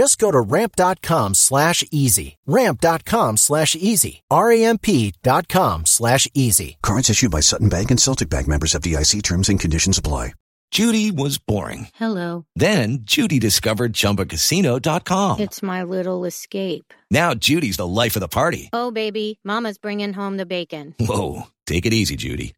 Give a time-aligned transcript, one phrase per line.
[0.00, 2.38] Just go to ramp.com slash easy.
[2.46, 4.22] Ramp.com slash easy.
[4.30, 6.78] R-A-M-P dot com slash easy.
[6.82, 10.32] Cards issued by Sutton Bank and Celtic Bank members FDIC terms and conditions apply.
[10.70, 11.88] Judy was boring.
[11.96, 12.46] Hello.
[12.56, 15.40] Then Judy discovered ChumbaCasino.com.
[15.40, 16.94] It's my little escape.
[17.10, 18.70] Now Judy's the life of the party.
[18.72, 20.94] Oh, baby, Mama's bringing home the bacon.
[20.98, 22.54] Whoa, take it easy, Judy.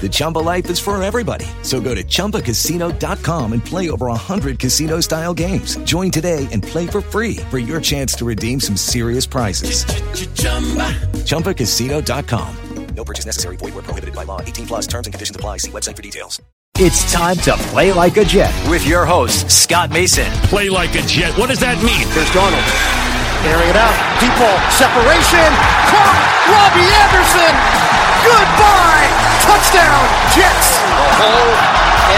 [0.00, 1.44] The Chumba life is for everybody.
[1.62, 5.76] So go to ChumbaCasino.com and play over 100 casino style games.
[5.84, 9.84] Join today and play for free for your chance to redeem some serious prizes.
[11.26, 12.56] ChumbaCasino.com.
[12.94, 13.56] No purchase necessary.
[13.56, 14.40] Void were prohibited by law.
[14.40, 15.58] 18 plus terms and conditions apply.
[15.58, 16.42] See website for details.
[16.76, 20.30] It's time to play like a Jet with your host, Scott Mason.
[20.48, 21.36] Play like a Jet.
[21.38, 22.08] What does that mean?
[22.08, 22.99] Here's Darnold.
[23.40, 23.96] Airing it out.
[24.20, 24.52] Deep ball.
[24.68, 25.48] Separation.
[25.88, 26.20] Caught.
[26.52, 27.52] Robbie Anderson.
[28.20, 29.08] Goodbye.
[29.40, 30.04] Touchdown.
[30.36, 30.76] Jets.
[30.76, 31.56] The whole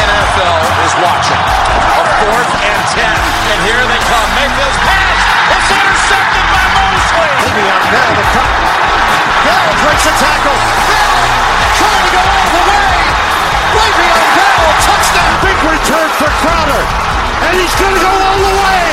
[0.03, 1.39] NFL is watching.
[1.39, 3.15] A fourth and ten.
[3.55, 4.29] And here they come.
[4.35, 5.23] Mayfield's pass.
[5.55, 7.31] It's intercepted by Mosley.
[7.39, 8.53] Le'Veon Bell the cut.
[9.47, 10.59] Bell breaks a tackle.
[10.91, 11.19] Bell
[11.79, 12.91] trying to go all the way.
[13.79, 14.63] Le'Veon Bell.
[14.91, 15.33] Touchdown.
[15.39, 17.22] Big return for Crowder.
[17.49, 18.87] And he's going to go all the way.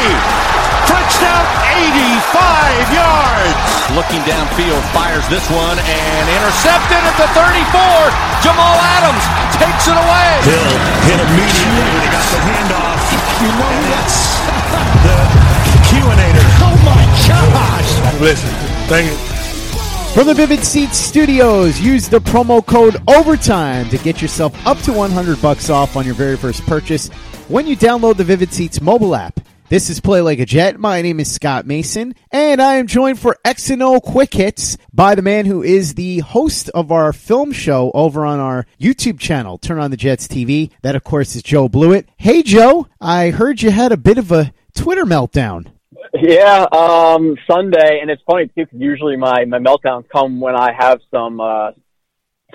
[0.89, 3.61] Touchdown, 85 yards.
[3.93, 8.09] Looking downfield, fires this one and intercepted at the 34.
[8.41, 9.25] Jamal Adams
[9.57, 10.31] takes it away.
[10.45, 10.73] Hill
[11.05, 13.01] hit immediately when he got the handoff.
[13.41, 14.17] You know And that's
[15.05, 15.33] that's
[15.73, 16.45] the QAnator.
[16.65, 18.21] Oh my gosh.
[18.21, 18.49] Listen,
[18.89, 19.29] thank you.
[20.13, 24.91] From the Vivid Seats Studios, use the promo code OVERTIME to get yourself up to
[24.91, 27.09] 100 bucks off on your very first purchase
[27.49, 29.39] when you download the Vivid Seats mobile app.
[29.69, 30.79] This is Play Like a Jet.
[30.79, 34.77] My name is Scott Mason, and I am joined for X and O Quick Hits
[34.93, 39.19] by the man who is the host of our film show over on our YouTube
[39.19, 40.71] channel, Turn on the Jets TV.
[40.83, 42.07] That, of course, is Joe Blewett.
[42.17, 45.71] Hey, Joe, I heard you had a bit of a Twitter meltdown.
[46.13, 50.71] Yeah, um, Sunday, and it's funny too because usually my my meltdowns come when I
[50.77, 51.71] have some uh,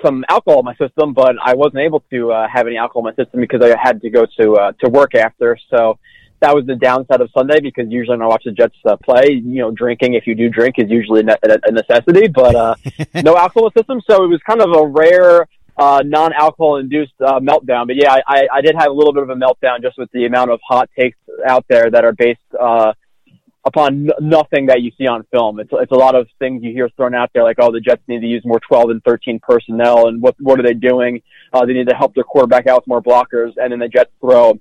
[0.03, 3.15] some alcohol in my system, but I wasn't able to uh, have any alcohol in
[3.17, 5.57] my system because I had to go to uh, to work after.
[5.69, 5.99] So
[6.41, 9.31] that was the downside of Sunday because usually when I watch the Jets uh, play,
[9.31, 12.75] you know, drinking if you do drink is usually ne- a necessity, but uh,
[13.23, 15.47] no alcohol in the system, so it was kind of a rare.
[15.77, 19.23] Uh, non-alcohol induced uh, meltdown, but yeah, I, I, I did have a little bit
[19.23, 22.39] of a meltdown just with the amount of hot takes out there that are based
[22.57, 22.93] uh,
[23.65, 25.59] upon nothing that you see on film.
[25.59, 28.03] It's it's a lot of things you hear thrown out there, like oh the Jets
[28.07, 31.21] need to use more 12 and 13 personnel, and what what are they doing?
[31.51, 34.11] Uh, they need to help their quarterback out with more blockers, and then the Jets
[34.21, 34.59] throw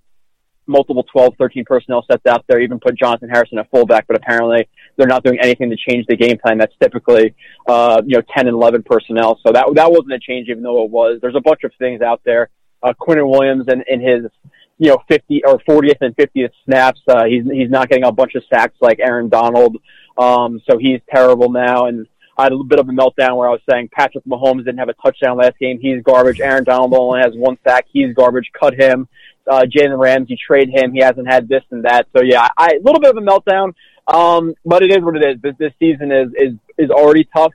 [0.66, 4.68] multiple 12, 13 personnel sets out there, even put Jonathan Harrison at fullback, but apparently
[4.96, 6.58] they're not doing anything to change the game plan.
[6.58, 7.34] That's typically,
[7.66, 9.38] uh, you know, 10 and 11 personnel.
[9.46, 11.18] So that, that wasn't a change, even though it was.
[11.20, 12.50] There's a bunch of things out there.
[12.82, 14.30] Uh, Quinnen Williams and in his,
[14.78, 18.34] you know, 50 or 40th and 50th snaps, uh, he's, he's not getting a bunch
[18.34, 19.76] of sacks like Aaron Donald.
[20.18, 21.86] Um, so he's terrible now.
[21.86, 22.06] And
[22.36, 24.78] I had a little bit of a meltdown where I was saying Patrick Mahomes didn't
[24.78, 25.78] have a touchdown last game.
[25.80, 26.40] He's garbage.
[26.40, 27.86] Aaron Donald only has one sack.
[27.92, 28.50] He's garbage.
[28.58, 29.08] Cut him
[29.50, 30.92] uh, Jalen Ramsey, trade him.
[30.92, 32.06] He hasn't had this and that.
[32.16, 33.74] So yeah, I, a little bit of a meltdown.
[34.06, 35.42] Um, but it is what it is.
[35.42, 37.52] This, this season is, is, is already tough.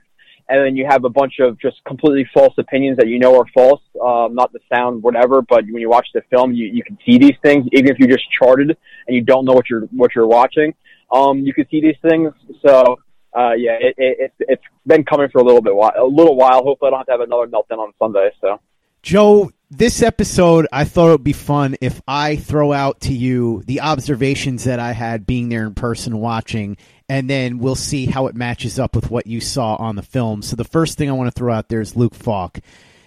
[0.50, 3.46] And then you have a bunch of just completely false opinions that you know are
[3.54, 5.42] false, um, not the sound, whatever.
[5.42, 8.08] But when you watch the film, you, you can see these things, even if you
[8.08, 8.76] just charted
[9.06, 10.74] and you don't know what you're what you're watching.
[11.12, 12.32] Um, you can see these things.
[12.66, 12.98] So
[13.32, 16.36] uh, yeah, it, it, it's it's been coming for a little bit while, a little
[16.36, 16.64] while.
[16.64, 18.30] Hopefully, I don't have to have another meltdown on Sunday.
[18.40, 18.60] So
[19.02, 23.62] Joe, this episode, I thought it would be fun if I throw out to you
[23.66, 26.76] the observations that I had being there in person watching,
[27.10, 30.42] and then we'll see how it matches up with what you saw on the film.
[30.42, 32.60] So the first thing I want to throw out there is Luke Falk.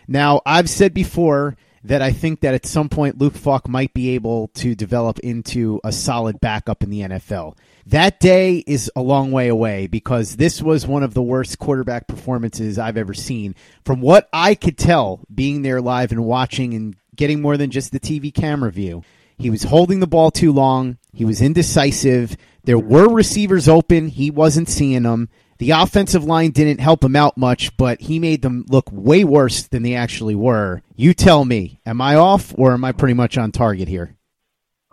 [0.09, 1.55] Now, I've said before
[1.85, 5.79] that I think that at some point Luke Falk might be able to develop into
[5.85, 7.57] a solid backup in the NFL.
[7.85, 12.09] That day is a long way away because this was one of the worst quarterback
[12.09, 13.56] performances I've ever seen.
[13.85, 17.94] From what I could tell, being there live and watching and getting more than just
[17.94, 19.01] the TV camera view,
[19.44, 20.98] he was holding the ball too long.
[21.13, 22.38] He was indecisive.
[22.63, 24.07] There were receivers open.
[24.07, 25.28] He wasn't seeing them.
[25.57, 29.63] The offensive line didn't help him out much, but he made them look way worse
[29.63, 30.81] than they actually were.
[30.95, 34.16] You tell me, am I off or am I pretty much on target here?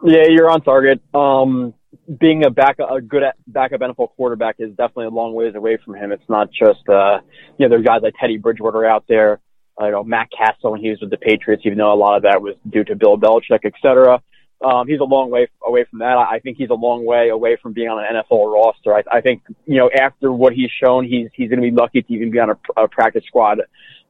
[0.05, 1.01] Yeah, you're on target.
[1.15, 1.75] Um,
[2.19, 5.95] being a back a good backup NFL quarterback is definitely a long ways away from
[5.95, 6.11] him.
[6.11, 7.21] It's not just uh,
[7.57, 9.39] you know there's guys like Teddy Bridgewater out there,
[9.81, 12.23] you know Matt Cassel when he was with the Patriots, even though a lot of
[12.25, 14.21] that was due to Bill Belichick, et cetera.
[14.63, 16.19] Um, he's a long way away from that.
[16.19, 18.95] I think he's a long way away from being on an NFL roster.
[18.95, 22.03] I, I think you know after what he's shown, he's he's going to be lucky
[22.03, 23.63] to even be on a, a practice squad,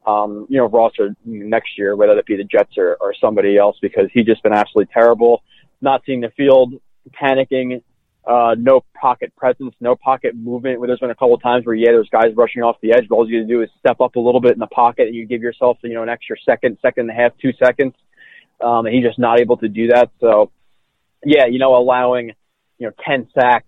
[0.07, 3.77] um, you know, roster next year, whether it be the Jets or, or somebody else,
[3.81, 5.45] because he's just been absolutely terrible.
[5.81, 6.75] Not seeing the field,
[7.11, 7.83] panicking,
[8.27, 10.81] uh, no pocket presence, no pocket movement.
[10.81, 13.07] Where there's been a couple of times where yeah, there's guys rushing off the edge,
[13.09, 15.27] but all you do is step up a little bit in the pocket, and you
[15.27, 17.95] give yourself you know an extra second, second and a half, two seconds
[18.61, 20.11] um, and he's just not able to do that.
[20.21, 20.51] So,
[21.25, 22.33] yeah, you know, allowing,
[22.79, 23.67] you know, 10 sacks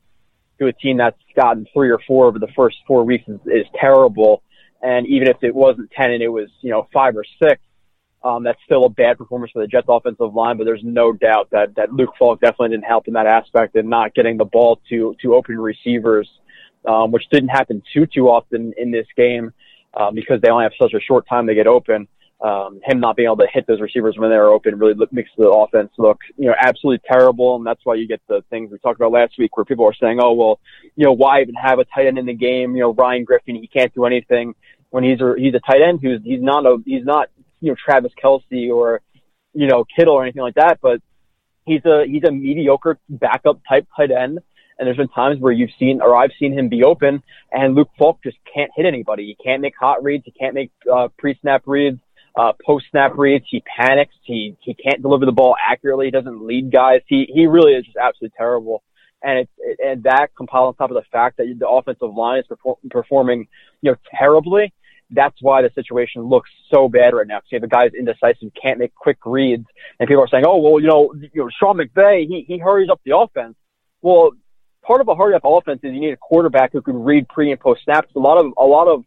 [0.59, 3.67] to a team that's gotten three or four over the first four weeks is, is
[3.79, 4.43] terrible.
[4.83, 7.61] And even if it wasn't 10 and it was, you know, five or six,
[8.25, 11.49] um, that's still a bad performance for the Jets offensive line, but there's no doubt
[11.51, 14.81] that, that Luke Falk definitely didn't help in that aspect and not getting the ball
[14.91, 16.29] to, to open receivers,
[16.87, 19.53] um, which didn't happen too, too often in this game,
[19.95, 22.07] um, because they only have such a short time to get open
[22.43, 25.31] um, him not being able to hit those receivers when they're open really look, makes
[25.39, 27.55] the offense look, you know, absolutely terrible.
[27.57, 29.95] And that's why you get the things we talked about last week where people are
[29.95, 30.59] saying, oh, well,
[30.97, 32.75] you know, why even have a tight end in the game?
[32.75, 34.55] You know, Ryan Griffin, he can't do anything
[34.91, 37.29] when he's a, he's a tight end who's, he's not a, he's not,
[37.61, 39.01] you know, Travis Kelce or,
[39.55, 41.01] you know, Kittle or anything like that, but
[41.65, 44.41] he's a, he's a mediocre backup type tight end.
[44.79, 47.23] And there's been times where you've seen, or I've seen him be open,
[47.53, 49.27] and Luke Falk just can't hit anybody.
[49.27, 50.25] He can't make hot reads.
[50.25, 52.01] He can't make uh, pre-snap reads
[52.35, 53.45] uh, post snap reads.
[53.51, 54.15] He panics.
[54.23, 56.07] He he can't deliver the ball accurately.
[56.07, 57.01] He doesn't lead guys.
[57.07, 58.83] He he really is just absolutely terrible.
[59.23, 62.41] And it's it, and that compiled on top of the fact that the offensive line
[62.41, 63.49] is perform, performing
[63.83, 64.73] you know terribly.
[65.15, 67.41] That's why the situation looks so bad right now.
[67.51, 69.67] See, the guy's indecisive, can't make quick reads,
[70.01, 72.89] and people are saying, "Oh, well, you know, you know, Sean McVay, he he hurries
[72.91, 73.55] up the offense."
[74.01, 74.33] Well,
[74.83, 77.51] part of a hurry up offense is you need a quarterback who can read pre
[77.51, 78.09] and post snaps.
[78.17, 79.05] A lot of a lot of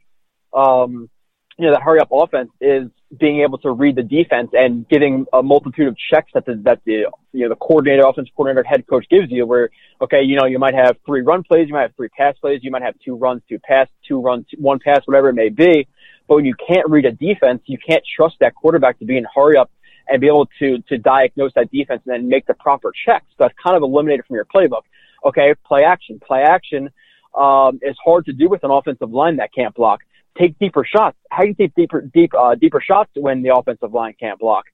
[0.53, 1.09] um,
[1.57, 5.25] you know that hurry up offense is being able to read the defense and getting
[5.31, 8.85] a multitude of checks that the that the you know the coordinator, offensive coordinator, head
[8.87, 9.45] coach gives you.
[9.45, 9.69] Where
[10.01, 12.59] okay, you know you might have three run plays, you might have three pass plays,
[12.63, 15.87] you might have two runs, two pass, two runs, one pass, whatever it may be.
[16.27, 19.25] But when you can't read a defense, you can't trust that quarterback to be in
[19.33, 19.71] hurry up
[20.09, 23.25] and be able to to diagnose that defense and then make the proper checks.
[23.29, 24.83] So that's kind of eliminated from your playbook.
[25.23, 26.89] Okay, play action, play action
[27.33, 30.01] um, is hard to do with an offensive line that can't block
[30.37, 31.17] take deeper shots.
[31.29, 34.65] How do you take deeper, deep, uh, deeper shots when the offensive line can't block?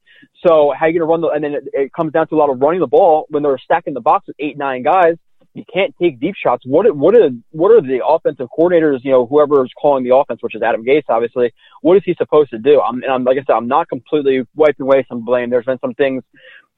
[0.45, 2.35] So how are you going to run the, and then it, it, comes down to
[2.35, 5.15] a lot of running the ball when they're stacking the box with eight, nine guys.
[5.53, 6.63] You can't take deep shots.
[6.65, 10.39] What, what are, what are the offensive coordinators, you know, whoever is calling the offense,
[10.41, 12.79] which is Adam Gase, obviously, what is he supposed to do?
[12.79, 15.49] I'm, and I'm, like I said, I'm not completely wiping away some blame.
[15.49, 16.23] There's been some things,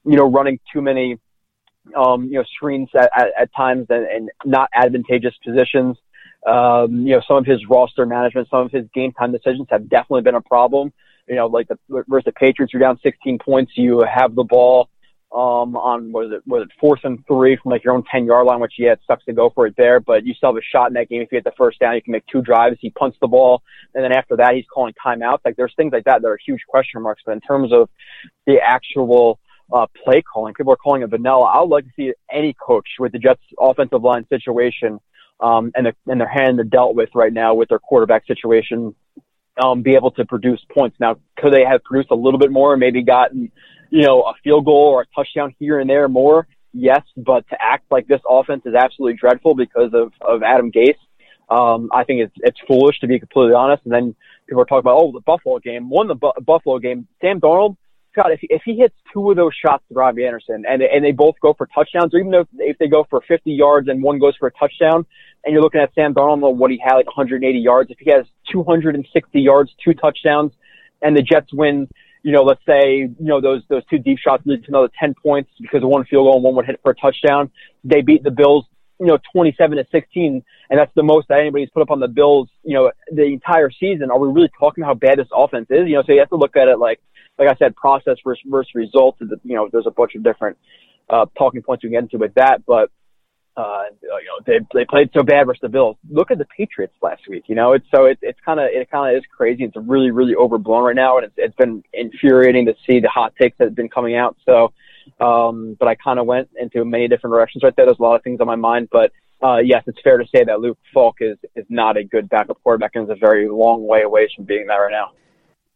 [0.04, 1.18] you know, running too many,
[1.96, 5.96] um, you know, screens at, at, at times and, and not advantageous positions.
[6.46, 9.88] Um, you know, some of his roster management, some of his game time decisions have
[9.88, 10.92] definitely been a problem.
[11.26, 14.90] You know, like the versus the Patriots, you're down 16 points, you have the ball
[15.34, 18.46] um, on was it was it fourth and three from like your own 10 yard
[18.46, 20.62] line, which yeah, it sucks to go for it there, but you still have a
[20.62, 21.22] shot in that game.
[21.22, 22.76] If you get the first down, you can make two drives.
[22.80, 23.62] He punts the ball,
[23.94, 25.40] and then after that, he's calling timeouts.
[25.44, 27.22] Like there's things like that that are huge question marks.
[27.26, 27.88] But in terms of
[28.46, 29.40] the actual
[29.72, 31.46] uh, play calling, people are calling it vanilla.
[31.46, 35.00] I would like to see any coach with the Jets offensive line situation
[35.40, 38.94] um, and, the, and their hand they're dealt with right now with their quarterback situation,
[39.62, 40.96] um, be able to produce points.
[40.98, 43.52] Now, could they have produced a little bit more, and maybe gotten,
[43.90, 46.46] you know, a field goal or a touchdown here and there more?
[46.72, 50.96] Yes, but to act like this offense is absolutely dreadful because of, of Adam Gase,
[51.48, 53.84] um, I think it's, it's foolish to be completely honest.
[53.84, 54.16] And then
[54.48, 57.06] people are talking about, oh, the Buffalo game, won the Bu- Buffalo game.
[57.20, 57.76] Sam Darnold,
[58.14, 61.04] God, if he, if he hits two of those shots to Robbie Anderson and and
[61.04, 64.02] they both go for touchdowns, or even if if they go for 50 yards and
[64.02, 65.06] one goes for a touchdown,
[65.44, 67.90] and you're looking at Sam Darnold, what he had like 180 yards.
[67.90, 70.52] If he has 260 yards, two touchdowns,
[71.02, 71.88] and the Jets win,
[72.22, 75.14] you know, let's say, you know, those, those two deep shots lead to another 10
[75.22, 77.50] points because one field goal and one would hit for a touchdown.
[77.84, 78.64] They beat the Bills,
[78.98, 82.08] you know, 27 to 16, and that's the most that anybody's put up on the
[82.08, 84.10] Bills, you know, the entire season.
[84.10, 85.86] Are we really talking how bad this offense is?
[85.86, 87.00] You know, so you have to look at it like,
[87.38, 89.18] like I said, process versus, versus results.
[89.20, 90.56] You know, there's a bunch of different,
[91.08, 92.90] uh, talking points we can get into with that, but,
[93.56, 95.96] uh, you know, they they played so bad versus the Bills.
[96.10, 97.44] Look at the Patriots last week.
[97.46, 99.62] You know, it's so it's it's kind of it kind of is crazy.
[99.62, 103.32] It's really really overblown right now, and it's it's been infuriating to see the hot
[103.40, 104.36] takes that have been coming out.
[104.44, 104.72] So,
[105.24, 107.86] um, but I kind of went into many different directions right there.
[107.86, 110.42] There's a lot of things on my mind, but uh, yes, it's fair to say
[110.42, 113.86] that Luke Falk is is not a good backup quarterback and is a very long
[113.86, 115.12] way away from being that right now.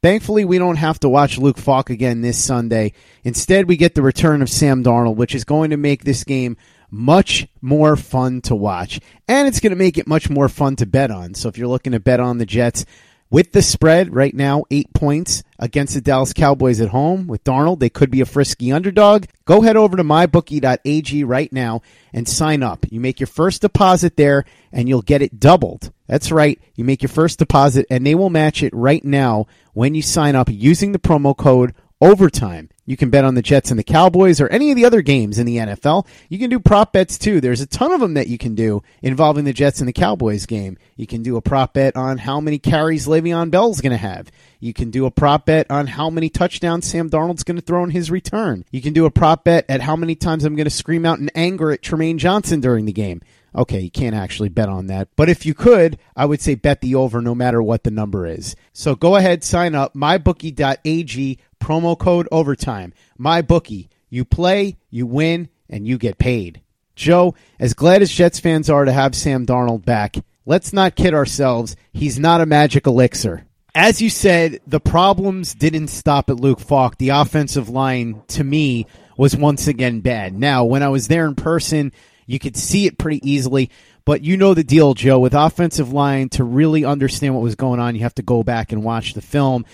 [0.01, 2.93] Thankfully, we don't have to watch Luke Falk again this Sunday.
[3.25, 6.57] Instead, we get the return of Sam Darnold, which is going to make this game
[6.89, 9.01] much more fun to watch.
[9.27, 11.35] And it's going to make it much more fun to bet on.
[11.35, 12.85] So if you're looking to bet on the Jets,
[13.31, 17.79] with the spread right now, eight points against the Dallas Cowboys at home with Darnold,
[17.79, 19.27] they could be a frisky underdog.
[19.45, 21.83] Go head over to mybookie.ag right now
[22.13, 22.87] and sign up.
[22.91, 25.93] You make your first deposit there and you'll get it doubled.
[26.07, 26.61] That's right.
[26.75, 30.35] You make your first deposit and they will match it right now when you sign
[30.35, 32.71] up using the promo code overtime.
[32.89, 35.39] You can bet on the Jets and the Cowboys or any of the other games
[35.39, 36.07] in the NFL.
[36.31, 37.39] You can do prop bets too.
[37.39, 40.47] There's a ton of them that you can do involving the Jets and the Cowboys
[40.47, 40.79] game.
[40.97, 44.31] You can do a prop bet on how many carries Le'Veon Bell's going to have.
[44.59, 47.85] You can do a prop bet on how many touchdowns Sam Darnold's going to throw
[47.85, 48.65] in his return.
[48.71, 51.19] You can do a prop bet at how many times I'm going to scream out
[51.19, 53.21] in anger at Trumaine Johnson during the game.
[53.55, 55.09] Okay, you can't actually bet on that.
[55.17, 58.27] But if you could, I would say bet the over no matter what the number
[58.27, 58.55] is.
[58.73, 62.93] So go ahead, sign up, mybookie.ag, promo code overtime.
[63.17, 63.91] My bookie.
[64.11, 66.63] You play, you win, and you get paid.
[66.95, 71.15] Joe, as glad as Jets fans are to have Sam Darnold back, let's not kid
[71.15, 71.77] ourselves.
[71.93, 73.45] He's not a magic elixir.
[73.75, 76.99] As you said, the problems didn't stop at Luke Falk.
[76.99, 78.87] The offensive line, to me,
[79.17, 80.35] was once again bad.
[80.35, 81.93] Now, when I was there in person,
[82.27, 83.71] you could see it pretty easily.
[84.05, 85.19] But you know the deal, Joe.
[85.19, 88.73] With offensive line, to really understand what was going on, you have to go back
[88.73, 89.67] and watch the film.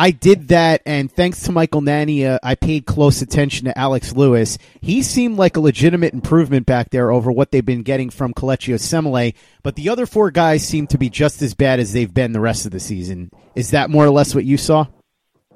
[0.00, 4.56] I did that, and thanks to Michael Nania, I paid close attention to Alex Lewis.
[4.80, 8.72] He seemed like a legitimate improvement back there over what they've been getting from Kelechi
[8.72, 12.30] Osemele, but the other four guys seem to be just as bad as they've been
[12.30, 13.32] the rest of the season.
[13.56, 14.86] Is that more or less what you saw?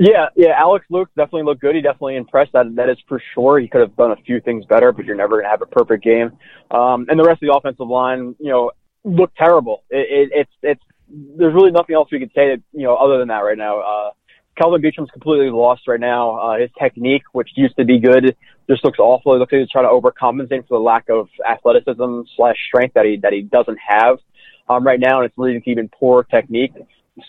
[0.00, 0.54] Yeah, yeah.
[0.58, 1.76] Alex Lewis definitely looked good.
[1.76, 2.50] He definitely impressed.
[2.52, 3.60] That that is for sure.
[3.60, 5.66] He could have done a few things better, but you're never going to have a
[5.66, 6.32] perfect game.
[6.72, 8.72] Um, and the rest of the offensive line, you know,
[9.04, 9.84] looked terrible.
[9.88, 10.82] It, it, it's it's
[11.38, 13.80] there's really nothing else we could say that you know other than that right now.
[13.80, 14.10] Uh,
[14.56, 16.38] Kelvin Beachum's completely lost right now.
[16.38, 18.36] Uh, his technique, which used to be good,
[18.68, 19.32] just looks awful.
[19.34, 23.06] He looks like he's trying to overcompensate for the lack of athleticism slash strength that
[23.06, 24.18] he that he doesn't have
[24.68, 26.72] um, right now, and it's leading to even poor technique.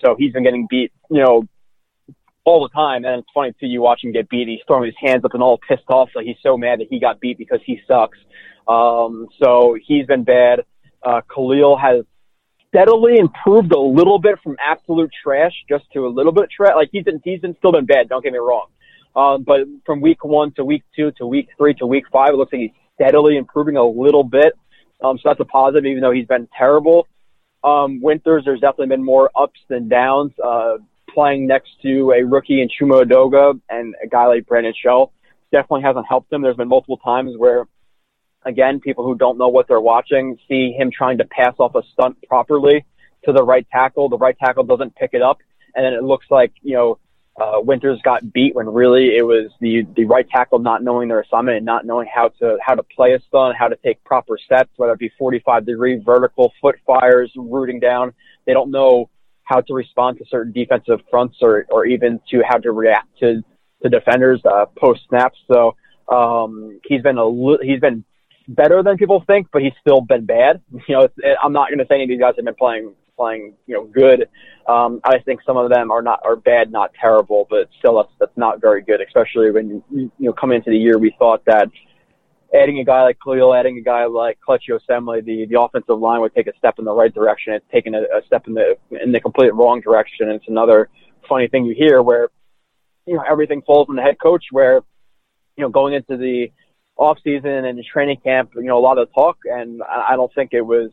[0.03, 1.47] So he's been getting beat, you know,
[2.45, 3.05] all the time.
[3.05, 4.47] And it's funny too, you watch him get beat.
[4.47, 6.99] He's throwing his hands up and all pissed off, like he's so mad that he
[6.99, 8.17] got beat because he sucks.
[8.67, 10.61] Um, so he's been bad.
[11.01, 12.05] Uh, Kalil has
[12.73, 16.73] steadily improved a little bit from absolute trash just to a little bit trash.
[16.75, 18.09] Like he's been, he's been still been bad.
[18.09, 18.67] Don't get me wrong.
[19.15, 22.37] Um, but from week one to week two to week three to week five, it
[22.37, 24.53] looks like he's steadily improving a little bit.
[25.03, 27.07] Um, so that's a positive, even though he's been terrible.
[27.63, 30.31] Um, Winters, there's definitely been more ups than downs.
[30.43, 30.77] Uh,
[31.13, 35.11] playing next to a rookie in Chuma Edoga and a guy like Brandon Shell
[35.51, 36.41] definitely hasn't helped him.
[36.41, 37.67] There's been multiple times where
[38.45, 41.83] again, people who don't know what they're watching see him trying to pass off a
[41.93, 42.85] stunt properly
[43.25, 44.09] to the right tackle.
[44.09, 45.39] The right tackle doesn't pick it up,
[45.75, 46.99] and then it looks like you know
[47.39, 51.21] uh, Winters got beat when really it was the the right tackle not knowing their
[51.21, 54.37] assignment and not knowing how to how to play a stunt, how to take proper
[54.37, 58.13] steps, whether it be 45 degree vertical foot fires, rooting down.
[58.45, 59.09] They don't know
[59.43, 63.43] how to respond to certain defensive fronts or or even to how to react to
[63.81, 65.37] to defenders uh, post snaps.
[65.51, 65.75] So
[66.11, 68.05] um, he's been a li- he's been
[68.47, 70.61] better than people think, but he's still been bad.
[70.87, 72.93] You know, it, I'm not going to say any of these guys have been playing
[73.15, 74.27] playing you know good.
[74.67, 78.11] Um, I think some of them are not are bad, not terrible, but still that's
[78.19, 79.01] that's not very good.
[79.01, 81.69] Especially when you you know coming into the year, we thought that
[82.53, 86.21] adding a guy like Kalil, adding a guy like Kelechi Osemele, the the offensive line
[86.21, 87.53] would take a step in the right direction.
[87.53, 90.27] It's taken a, a step in the in the complete wrong direction.
[90.27, 90.89] And it's another
[91.27, 92.29] funny thing you hear where
[93.05, 94.45] you know everything falls on the head coach.
[94.51, 94.81] Where
[95.57, 96.51] you know going into the
[96.95, 100.53] off season and training camp, you know, a lot of talk, and I don't think
[100.53, 100.91] it was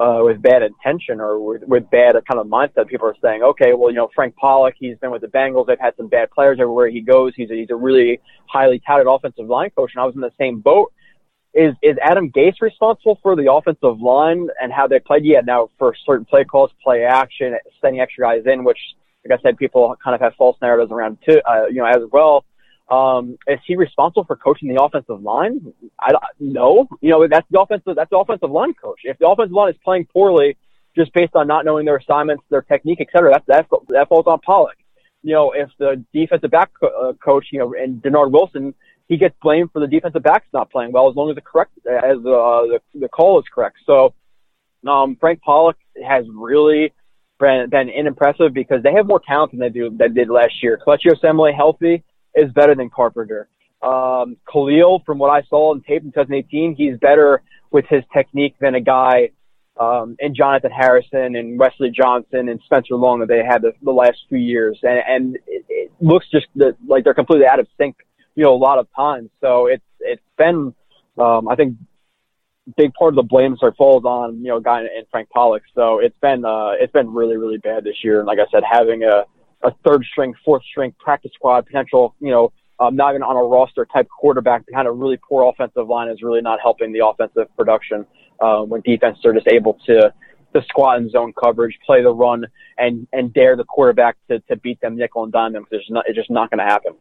[0.00, 2.88] uh, with bad intention or with, with bad kind of mindset.
[2.88, 5.66] People are saying, okay, well, you know, Frank Pollack, he's been with the Bengals.
[5.66, 7.32] They've had some bad players everywhere he goes.
[7.36, 10.32] He's a, he's a really highly touted offensive line coach, and I was in the
[10.38, 10.92] same boat.
[11.52, 15.24] Is is Adam Gase responsible for the offensive line and how they played?
[15.24, 18.78] Yeah, now for certain play calls, play action, sending extra guys in, which
[19.28, 22.02] like I said, people kind of have false narratives around too, uh, you know, as
[22.12, 22.44] well.
[22.90, 25.72] Um, is he responsible for coaching the offensive line?
[26.00, 26.88] I no.
[27.00, 29.00] You know, that's the offensive that's the offensive line coach.
[29.04, 30.56] If the offensive line is playing poorly
[30.96, 34.26] just based on not knowing their assignments, their technique, et cetera, that that that falls
[34.26, 34.76] on Pollack.
[35.22, 38.74] You know, if the defensive back co- uh, coach, you know, and Dennard Wilson,
[39.06, 41.72] he gets blamed for the defensive backs not playing well as long as the correct
[41.86, 43.76] as uh, the the call is correct.
[43.86, 44.14] So,
[44.88, 46.92] um, Frank Pollack has really
[47.38, 50.62] been, been unimpressive because they have more talent than they do than they did last
[50.62, 50.80] year.
[50.84, 52.02] Kelechi Osemele healthy
[52.34, 53.48] is better than Carpenter.
[53.82, 58.56] Um, Kalil, from what I saw in tape in 2018, he's better with his technique
[58.60, 59.30] than a guy
[59.78, 63.92] um, and Jonathan Harrison and Wesley Johnson and Spencer Long that they had the, the
[63.92, 67.66] last few years, and, and it, it looks just that, like they're completely out of
[67.78, 67.96] sync,
[68.34, 69.30] you know, a lot of times.
[69.40, 70.74] So it's it's been,
[71.18, 71.76] um, I think,
[72.76, 75.62] big part of the blame sort of falls on you know guy and Frank Pollack.
[75.74, 78.62] So it's been uh, it's been really really bad this year, and like I said,
[78.70, 79.24] having a
[79.62, 83.42] a third string, fourth string practice squad potential, you know, um, not even on a
[83.42, 87.54] roster type quarterback behind a really poor offensive line is really not helping the offensive
[87.56, 88.06] production
[88.40, 90.12] uh, when defenses are just able to
[90.52, 92.44] to squat in zone coverage, play the run,
[92.78, 95.90] and and dare the quarterback to, to beat them nickel and dime them because it's,
[95.90, 96.94] not, it's just not going to happen.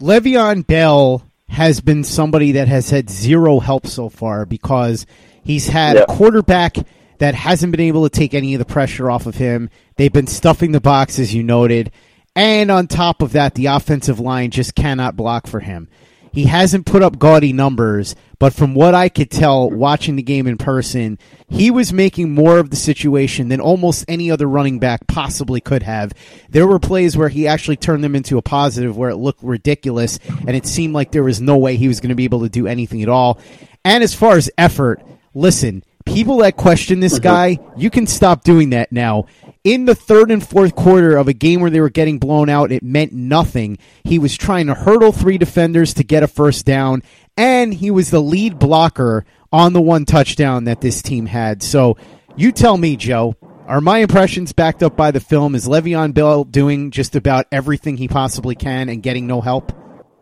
[0.00, 5.06] Le'Veon Bell has been somebody that has had zero help so far because
[5.44, 6.76] he's had a quarterback
[7.18, 9.70] that hasn't been able to take any of the pressure off of him.
[9.96, 11.92] They've been stuffing the box, as you noted.
[12.34, 15.88] And on top of that, the offensive line just cannot block for him.
[16.32, 20.46] He hasn't put up gaudy numbers, but from what I could tell watching the game
[20.46, 25.06] in person, he was making more of the situation than almost any other running back
[25.08, 26.12] possibly could have.
[26.48, 30.18] There were plays where he actually turned them into a positive where it looked ridiculous
[30.46, 32.48] and it seemed like there was no way he was going to be able to
[32.48, 33.40] do anything at all.
[33.84, 35.02] And as far as effort,
[35.34, 37.22] listen, people that question this mm-hmm.
[37.22, 39.26] guy, you can stop doing that now.
[39.64, 42.72] In the third and fourth quarter of a game where they were getting blown out,
[42.72, 43.78] it meant nothing.
[44.04, 47.02] He was trying to hurdle three defenders to get a first down,
[47.36, 51.62] and he was the lead blocker on the one touchdown that this team had.
[51.62, 51.96] So
[52.36, 53.34] you tell me, Joe,
[53.66, 55.54] are my impressions backed up by the film?
[55.54, 59.72] Is Le'Veon Bell doing just about everything he possibly can and getting no help?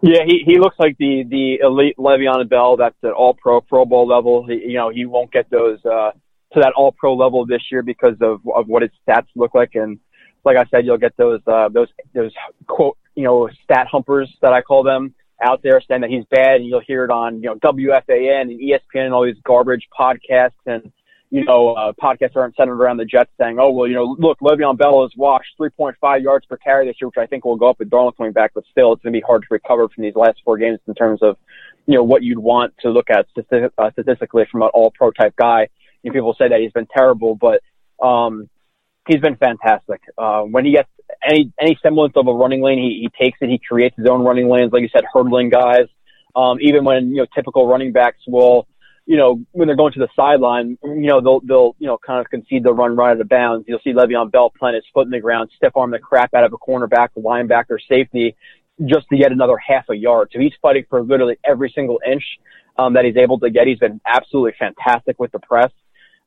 [0.02, 2.76] Yeah, he he looks like the the elite Le'Veon Bell.
[2.76, 4.46] That's at All Pro, Pro Bowl level.
[4.46, 6.10] He, you know, he won't get those uh,
[6.52, 9.74] to that All Pro level this year because of of what his stats look like.
[9.74, 9.98] And
[10.44, 12.32] like I said, you'll get those uh, those those
[12.66, 16.56] quote you know stat humpers that I call them out there saying that he's bad,
[16.56, 20.52] and you'll hear it on you know WFAN and ESPN and all these garbage podcasts
[20.66, 20.92] and
[21.36, 24.40] you know, uh, podcasts aren't centered around the Jets saying, oh, well, you know, look,
[24.40, 27.68] Le'Veon Bell has washed 3.5 yards per carry this year, which I think will go
[27.68, 30.02] up with Darnold coming back, but still it's going to be hard to recover from
[30.02, 31.36] these last four games in terms of,
[31.84, 35.10] you know, what you'd want to look at statistic, uh, statistically from an all pro
[35.10, 35.68] type guy.
[36.02, 37.60] You know, people say that he's been terrible, but,
[38.02, 38.48] um,
[39.06, 40.00] he's been fantastic.
[40.16, 40.88] Uh, when he gets
[41.22, 44.24] any, any semblance of a running lane, he, he takes it, he creates his own
[44.24, 45.84] running lanes, like you said, hurdling guys.
[46.34, 48.66] Um, even when, you know, typical running backs will,
[49.06, 52.20] you know, when they're going to the sideline, you know, they'll, they'll, you know, kind
[52.20, 53.64] of concede the run right out of bounds.
[53.68, 56.44] You'll see Le'Veon Bell plant his foot in the ground, stiff arm the crap out
[56.44, 58.36] of a cornerback, linebacker, safety,
[58.84, 60.30] just to get another half a yard.
[60.32, 62.24] So he's fighting for literally every single inch,
[62.76, 63.66] um, that he's able to get.
[63.66, 65.70] He's been absolutely fantastic with the press,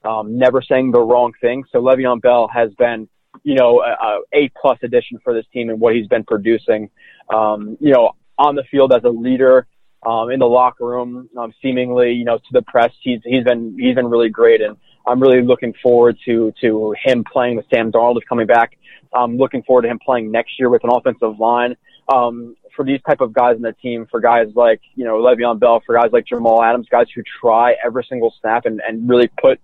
[0.03, 1.65] um, never saying the wrong thing.
[1.71, 3.09] So Le'Veon Bell has been,
[3.43, 6.89] you know, a, a A plus addition for this team and what he's been producing,
[7.29, 9.67] um, you know, on the field as a leader,
[10.05, 12.91] um, in the locker room, um, seemingly, you know, to the press.
[13.01, 14.61] He's, he's been, he's been really great.
[14.61, 18.77] And I'm really looking forward to, to him playing with Sam Darnold is coming back.
[19.13, 21.75] I'm looking forward to him playing next year with an offensive line.
[22.13, 25.59] Um, for these type of guys in the team, for guys like, you know, Le'Veon
[25.59, 29.29] Bell, for guys like Jamal Adams, guys who try every single snap and, and really
[29.41, 29.59] put,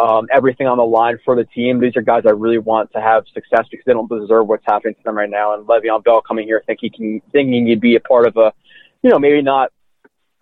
[0.00, 1.80] um, everything on the line for the team.
[1.80, 4.94] These are guys I really want to have success because they don't deserve what's happening
[4.94, 5.54] to them right now.
[5.54, 8.52] And Le'Veon Bell coming here, think he can, thinking he'd be a part of a,
[9.02, 9.70] you know, maybe not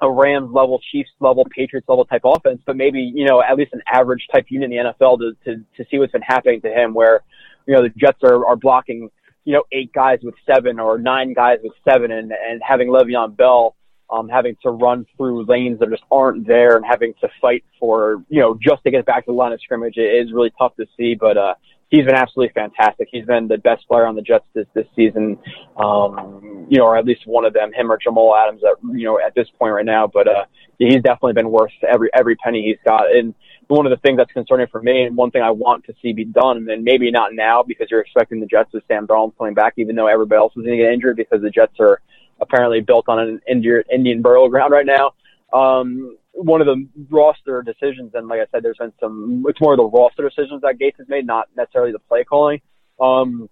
[0.01, 3.73] a Rams level, Chiefs level, Patriots level type offense, but maybe, you know, at least
[3.73, 6.69] an average type unit in the NFL to, to, to see what's been happening to
[6.69, 7.23] him where,
[7.67, 9.11] you know, the Jets are, are blocking,
[9.45, 13.37] you know, eight guys with seven or nine guys with seven and, and having Le'Veon
[13.37, 13.75] Bell,
[14.11, 18.23] um, having to run through lanes that just aren't there and having to fight for,
[18.29, 20.77] you know, just to get back to the line of scrimmage it is really tough
[20.77, 21.55] to see, but, uh,
[21.89, 23.09] he's been absolutely fantastic.
[23.11, 25.39] He's been the best player on the Jets this this season,
[25.77, 29.05] um, you know, or at least one of them, him or Jamal Adams, at, you
[29.05, 30.07] know, at this point right now.
[30.07, 30.45] But uh,
[30.79, 33.15] he's definitely been worth every every penny he's got.
[33.15, 33.35] And
[33.69, 36.13] one of the things that's concerning for me, and one thing I want to see
[36.13, 39.55] be done, and maybe not now because you're expecting the Jets with Sam Darnold coming
[39.55, 42.01] back, even though everybody else is going to get injured because the Jets are
[42.41, 45.13] apparently built on an Indian Indian burial ground right now.
[45.53, 49.45] Um, one of the roster decisions, and like I said, there's been some.
[49.49, 52.61] It's more of the roster decisions that Gase has made, not necessarily the play calling.
[53.01, 53.49] Um,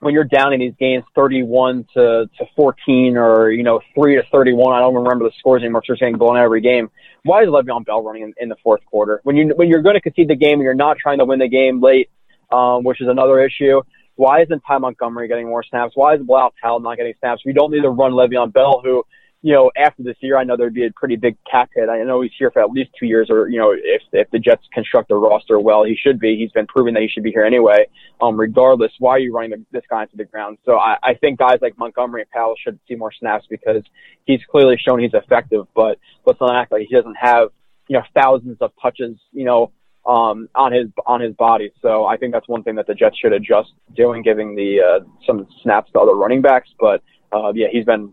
[0.00, 4.22] when you're down in these games 31 to, to 14 or, you know, 3 to
[4.32, 6.90] 31, I don't remember the scores anymore because they're saying blown out every game.
[7.22, 9.20] Why is Le'Veon Bell running in, in the fourth quarter?
[9.22, 11.38] When, you, when you're going to concede the game and you're not trying to win
[11.38, 12.10] the game late,
[12.50, 13.80] um, which is another issue,
[14.16, 15.92] why isn't Ty Montgomery getting more snaps?
[15.94, 17.42] Why is Bilal Powell not getting snaps?
[17.46, 19.04] We don't need to run Le'Veon Bell, who–
[19.44, 21.88] you know, after this year, I know there'd be a pretty big cap hit.
[21.88, 24.38] I know he's here for at least two years, or you know, if if the
[24.38, 26.36] Jets construct a roster well, he should be.
[26.36, 27.86] He's been proving that he should be here anyway.
[28.20, 30.58] Um, regardless, why are you running the, this guy into the ground?
[30.64, 33.82] So I, I think guys like Montgomery and Powell should see more snaps because
[34.26, 35.66] he's clearly shown he's effective.
[35.74, 37.48] But let's not act like he doesn't have
[37.88, 39.72] you know thousands of touches, you know,
[40.06, 41.72] um, on his on his body.
[41.82, 45.04] So I think that's one thing that the Jets should adjust doing, giving the uh,
[45.26, 46.68] some snaps to other running backs.
[46.78, 47.02] But
[47.32, 48.12] uh, yeah, he's been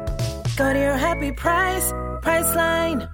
[0.57, 3.09] Go to your happy price, Priceline.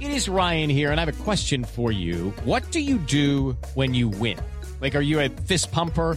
[0.00, 2.30] It is Ryan here, and I have a question for you.
[2.44, 4.38] What do you do when you win?
[4.80, 6.16] Like, are you a fist pumper?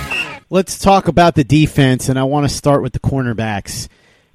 [0.53, 3.87] Let's talk about the defense, and I want to start with the cornerbacks.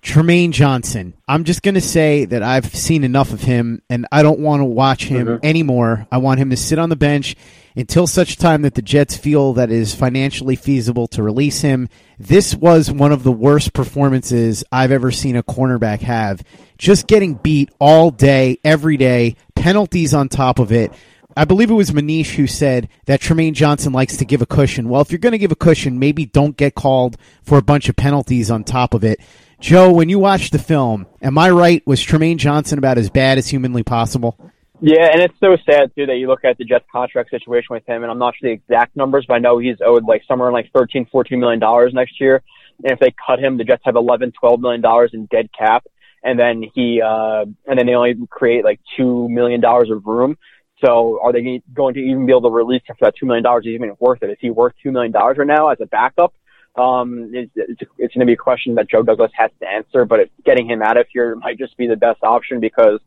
[0.02, 1.12] Trumaine Johnson.
[1.28, 4.60] I'm just going to say that I've seen enough of him, and I don't want
[4.60, 5.40] to watch him Mhm.
[5.42, 6.06] anymore.
[6.10, 7.36] I want him to sit on the bench
[7.76, 11.86] until such time that the Jets feel that it is financially feasible to release him.
[12.18, 16.42] This was one of the worst performances I've ever seen a cornerback have.
[16.78, 20.92] Just getting beat all day, every day, penalties on top of it.
[21.36, 24.88] I believe it was Manish who said that Trumaine Johnson likes to give a cushion.
[24.88, 27.90] Well, if you're going to give a cushion, maybe don't get called for a bunch
[27.90, 29.20] of penalties on top of it.
[29.60, 31.86] Joe, when you watched the film, am I right?
[31.86, 34.38] Was Trumaine Johnson about as bad as humanly possible?
[34.80, 37.86] Yeah, and it's so sad too that you look at the Jets contract situation with
[37.86, 40.48] him, and I'm not sure the exact numbers, but I know he's owed like somewhere
[40.48, 42.42] in like 13, 14 million dollars next year.
[42.82, 45.86] And if they cut him, the Jets have 11, 12 million dollars in dead cap,
[46.22, 50.36] and then he, uh, and then they only create like two million dollars of room.
[50.84, 53.44] So are they going to even be able to release him for that two million
[53.44, 53.64] dollars?
[53.66, 54.30] Is even worth it?
[54.30, 56.34] Is he worth two million dollars right now as a backup?
[56.76, 60.04] Um, it's, it's, it's going to be a question that Joe Douglas has to answer,
[60.04, 63.00] but it, getting him out of here might just be the best option because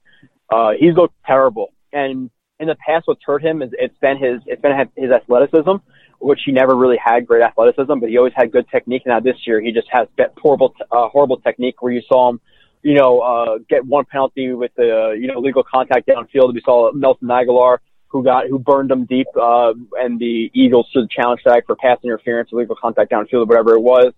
[0.50, 1.72] uh, he's looked terrible.
[1.94, 5.76] And in the past, what's hurt him is it's been his it's been his athleticism,
[6.20, 9.04] which he never really had great athleticism, but he always had good technique.
[9.06, 12.42] Now this year, he just has horrible uh, horrible technique where you saw him,
[12.82, 16.54] you know, uh, get one penalty with the you know legal contact downfield.
[16.54, 17.78] We saw Nelson Agholor
[18.10, 21.76] who got who burned him deep, uh, and the Eagles to the challenge tag for
[21.76, 24.14] pass interference, illegal contact downfield, whatever it was.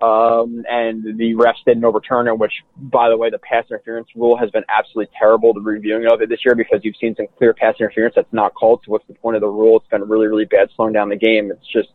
[0.00, 4.36] Um, and the refs didn't overturn it, which, by the way, the pass interference rule
[4.36, 7.54] has been absolutely terrible, the reviewing of it this year, because you've seen some clear
[7.54, 8.82] pass interference that's not called.
[8.84, 9.78] So what's the point of the rule?
[9.78, 11.50] It's been really, really bad slowing down the game.
[11.50, 11.88] It's just,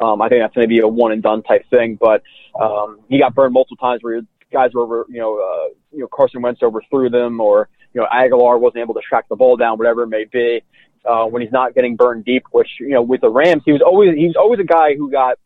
[0.00, 2.22] um, I think that's going to be a one and done type thing, but,
[2.60, 4.20] um, he got burned multiple times where
[4.52, 8.60] guys were you know, uh, you know, Carson Wentz overthrew them or, you know, Agholor
[8.60, 10.62] wasn't able to track the ball down, whatever it may be.
[11.04, 13.80] Uh, when he's not getting burned deep, which, you know, with the Rams, he was
[13.80, 15.38] always, he was always a guy who got,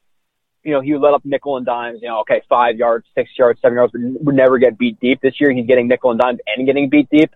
[0.64, 3.30] you know, he would let up nickel and dimes, you know, okay, five yards, six
[3.38, 5.20] yards, seven yards, but would never get beat deep.
[5.20, 7.30] This year, he's getting nickel and dimes and getting beat deep.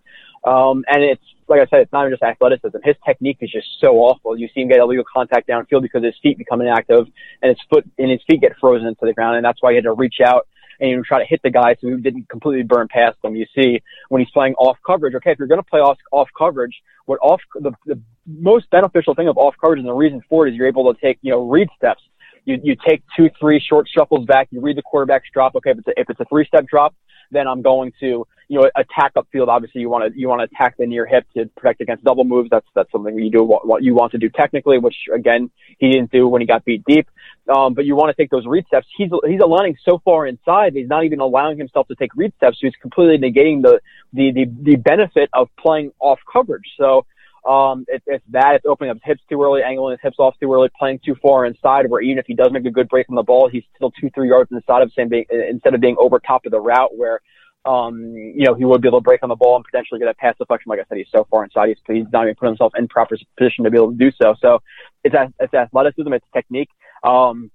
[0.44, 2.78] Um, and it's, like I said, it's not even just athleticism.
[2.82, 4.36] His technique is just so awful.
[4.36, 7.06] You see him get illegal contact downfield because his feet become inactive
[7.42, 9.36] and his foot and his feet get frozen into the ground.
[9.36, 10.48] And that's why he had to reach out
[10.80, 13.36] and you try to hit the guy so he didn't completely burn past them.
[13.36, 16.28] You see when he's playing off coverage, okay, if you're going to play off, off
[16.36, 16.74] coverage,
[17.06, 20.50] what off, the, the most beneficial thing of off coverage and the reason for it
[20.50, 22.02] is you're able to take, you know, read steps
[22.46, 24.48] you, you take two, three short shuffles back.
[24.50, 25.54] You read the quarterback's drop.
[25.56, 26.94] Okay, if it's a, if it's a three step drop,
[27.30, 29.48] then I'm going to you know attack upfield.
[29.48, 32.24] Obviously, you want to you want to attack the near hip to protect against double
[32.24, 32.48] moves.
[32.50, 36.10] That's that's something you do what, you want to do technically, which again he didn't
[36.12, 37.08] do when he got beat deep.
[37.54, 38.86] Um, but you want to take those read steps.
[38.96, 40.74] He's he's aligning so far inside.
[40.74, 42.58] He's not even allowing himself to take read steps.
[42.60, 43.80] So he's completely negating the
[44.12, 46.64] the the, the benefit of playing off coverage.
[46.78, 47.06] So
[47.46, 48.56] um, it, it's that.
[48.56, 51.14] It's opening up his hips too early, angling his hips off too early, playing too
[51.22, 51.88] far inside.
[51.88, 54.10] Where even if he does make a good break on the ball, he's still two,
[54.10, 56.96] three yards inside of same being, instead of being over top of the route.
[56.96, 57.20] Where
[57.66, 60.08] um, you know, he would be able to break on the ball and potentially get
[60.08, 60.70] a pass deflection.
[60.70, 61.68] Like I said, he's so far inside.
[61.68, 64.34] He's, he's not even put himself in proper position to be able to do so.
[64.40, 64.62] So
[65.04, 66.70] it's, it's athleticism, it's technique.
[67.02, 67.50] Um,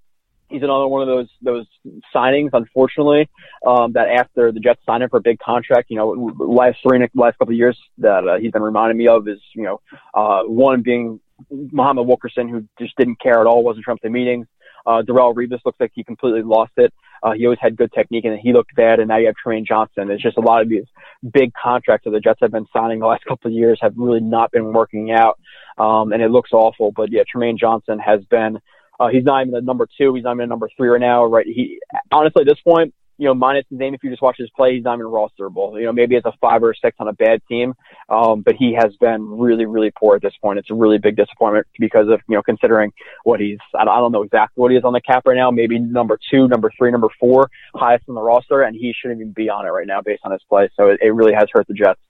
[0.52, 1.66] he's another one of those those
[2.14, 3.28] signings, unfortunately,
[3.66, 7.06] um, that after the Jets signed him for a big contract, you know, last three
[7.14, 9.80] last couple of years that uh, he's been reminding me of is, you know,
[10.14, 11.20] uh, one being
[11.50, 14.46] Muhammad Wilkerson, who just didn't care at all, wasn't up to meetings.
[14.86, 16.92] Uh, Darrelle Revis looks like he completely lost it.
[17.22, 18.98] Uh, he always had good technique and he looked bad.
[18.98, 20.10] And now you have Trumaine Johnson.
[20.10, 20.86] It's just a lot of these
[21.32, 24.20] big contracts that the Jets have been signing the last couple of years have really
[24.20, 25.38] not been working out.
[25.78, 26.90] Um, and it looks awful.
[26.90, 28.58] But yeah, Trumaine Johnson has been
[29.00, 30.14] uh, he's not even a number two.
[30.14, 31.24] He's not even a number three right now.
[31.24, 31.46] Right.
[31.46, 34.50] He honestly at this point, you know, minus his name, if you just watch his
[34.56, 35.78] play, he's not even rosterable.
[35.78, 37.74] You know, maybe it's a five or a six on a bad team,
[38.08, 40.58] um, but he has been really, really poor at this point.
[40.58, 42.92] It's a really big disappointment because of you know considering
[43.24, 43.58] what he's.
[43.78, 45.50] I don't know exactly what he is on the cap right now.
[45.50, 49.32] Maybe number two, number three, number four, highest on the roster, and he shouldn't even
[49.32, 50.68] be on it right now based on his play.
[50.76, 52.00] So it, it really has hurt the Jets.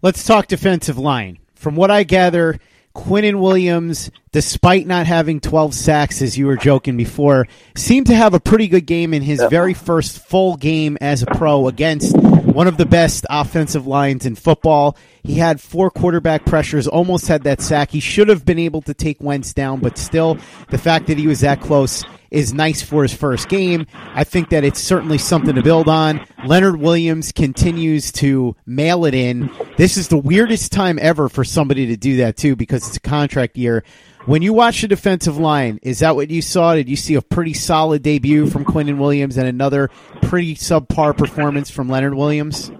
[0.00, 1.38] Let's talk defensive line.
[1.54, 2.58] From what I gather,
[2.94, 8.34] Quinnen Williams, despite not having 12 sacks, as you were joking before, seemed to have
[8.34, 12.66] a pretty good game in his very first full game as a pro against one
[12.66, 14.96] of the best offensive lines in football.
[15.24, 17.90] He had four quarterback pressures, almost had that sack.
[17.90, 20.36] He should have been able to take Wentz down, but still,
[20.70, 23.86] the fact that he was that close is nice for his first game.
[24.14, 26.26] I think that it's certainly something to build on.
[26.46, 29.50] Leonard Williams continues to mail it in.
[29.76, 33.00] This is the weirdest time ever for somebody to do that too because it's a
[33.00, 33.84] contract year.
[34.24, 36.74] When you watch the defensive line, is that what you saw?
[36.74, 39.90] Did you see a pretty solid debut from Quinnen Williams and another
[40.22, 42.72] pretty subpar performance from Leonard Williams?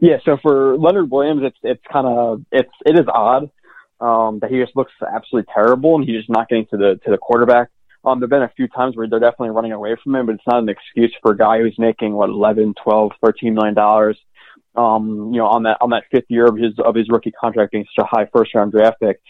[0.00, 3.50] Yeah, so for Leonard Williams, it's it's kind of it's it is odd
[4.00, 7.10] um, that he just looks absolutely terrible and he's just not getting to the to
[7.10, 7.68] the quarterback.
[8.02, 10.46] Um, there've been a few times where they're definitely running away from him, but it's
[10.46, 14.18] not an excuse for a guy who's making what 11, 12, 13 million dollars.
[14.74, 17.72] Um, you know, on that on that fifth year of his of his rookie contract
[17.72, 19.20] being such a high first round draft pick.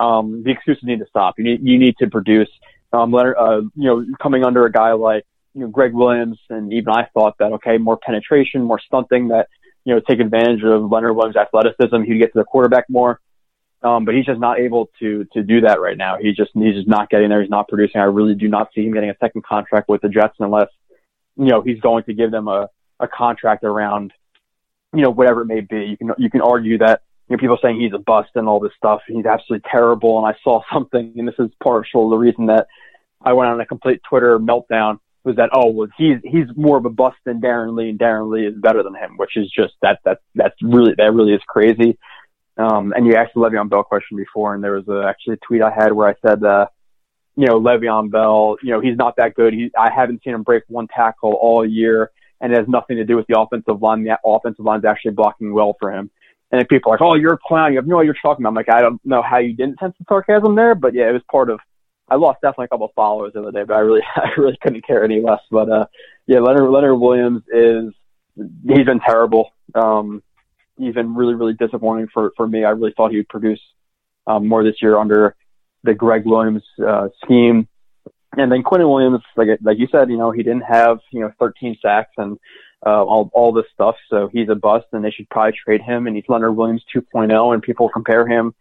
[0.00, 1.34] Um, the excuses need to stop.
[1.38, 2.48] You need you need to produce.
[2.92, 6.72] Um, Leonard, uh, you know, coming under a guy like you know Gregg Williams, and
[6.72, 9.48] even I thought that okay, more penetration, more stunting, that
[9.84, 12.02] you know take advantage of Leonard Williams' athleticism.
[12.02, 13.20] He'd get to the quarterback more.
[13.82, 16.16] Um, but he's just not able to to do that right now.
[16.18, 17.42] He just he's just not getting there.
[17.42, 18.00] He's not producing.
[18.00, 20.68] I really do not see him getting a second contract with the Jets unless
[21.36, 22.68] you know he's going to give them a
[22.98, 24.12] a contract around
[24.94, 25.84] you know whatever it may be.
[25.84, 28.58] You can you can argue that you know people saying he's a bust and all
[28.58, 29.02] this stuff.
[29.06, 30.16] He's absolutely terrible.
[30.18, 32.68] And I saw something, and this is partial the reason that
[33.20, 36.84] I went on a complete Twitter meltdown was that oh well he's he's more of
[36.84, 39.72] a bust than Darron Lee and Darron Lee is better than him, which is just
[39.82, 41.98] that that that's really that really is crazy.
[42.56, 45.46] Um, and you asked the Le'Veon Bell question before, and there was a, actually a
[45.46, 46.66] tweet I had where I said, uh,
[47.36, 49.52] you know, Le'Veon Bell, you know, he's not that good.
[49.52, 53.04] He, I haven't seen him break one tackle all year, and it has nothing to
[53.04, 54.04] do with the offensive line.
[54.04, 56.10] The offensive line's actually blocking well for him.
[56.52, 57.72] And then people are like, oh, you're a clown.
[57.72, 58.50] You have no idea what you're talking about.
[58.50, 61.12] I'm like, I don't know how you didn't sense the sarcasm there, but yeah, it
[61.12, 61.58] was part of.
[62.08, 64.58] I lost definitely a couple of followers the other day, but I really, I really
[64.62, 65.40] couldn't care any less.
[65.50, 65.86] But uh,
[66.26, 67.94] yeah, Leonard Leonard Williams is
[68.36, 69.50] he's been terrible.
[69.74, 70.22] Um,
[70.78, 72.64] even really, really disappointing for, for me.
[72.64, 73.60] I really thought he would produce
[74.26, 75.36] um, more this year under
[75.84, 77.68] the Gregg Williams uh, scheme.
[78.36, 81.30] And then Quinnen Williams, like like you said, you know, he didn't have you know
[81.38, 82.36] 13 sacks and
[82.84, 86.06] uh, all all this stuff, so he's a bust, and they should probably trade him.
[86.06, 88.54] And he's Leonard Williams 2.0, and people compare him,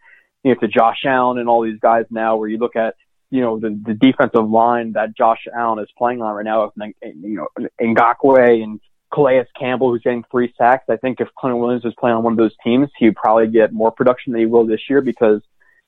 [0.44, 2.38] you know, to Josh Allen and all these guys now.
[2.38, 2.96] Where you look at
[3.34, 6.94] you know the the defensive line that Josh Allen is playing on right now, with
[7.02, 8.80] you know, Ngakoue and
[9.12, 10.86] Calais Campbell, who's getting three sacks.
[10.88, 13.48] I think if Quinnen Williams was playing on one of those teams, he would probably
[13.48, 15.42] get more production than he will this year because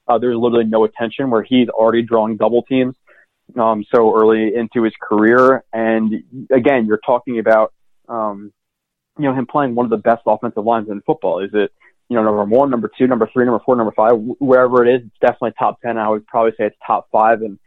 [0.08, 2.95] uh, there's literally no attention where he's already drawing double teams
[3.60, 5.63] um, so early into his career.
[5.71, 7.73] And again, you're talking about
[8.10, 8.51] um,
[9.19, 11.43] you know him playing one of the best offensive lines in football.
[11.43, 11.71] Is it
[12.09, 15.01] you know number one, number two, number three, number four, number five, wherever it is?
[15.07, 15.97] It's definitely top ten.
[15.97, 17.59] I would probably say it's top five and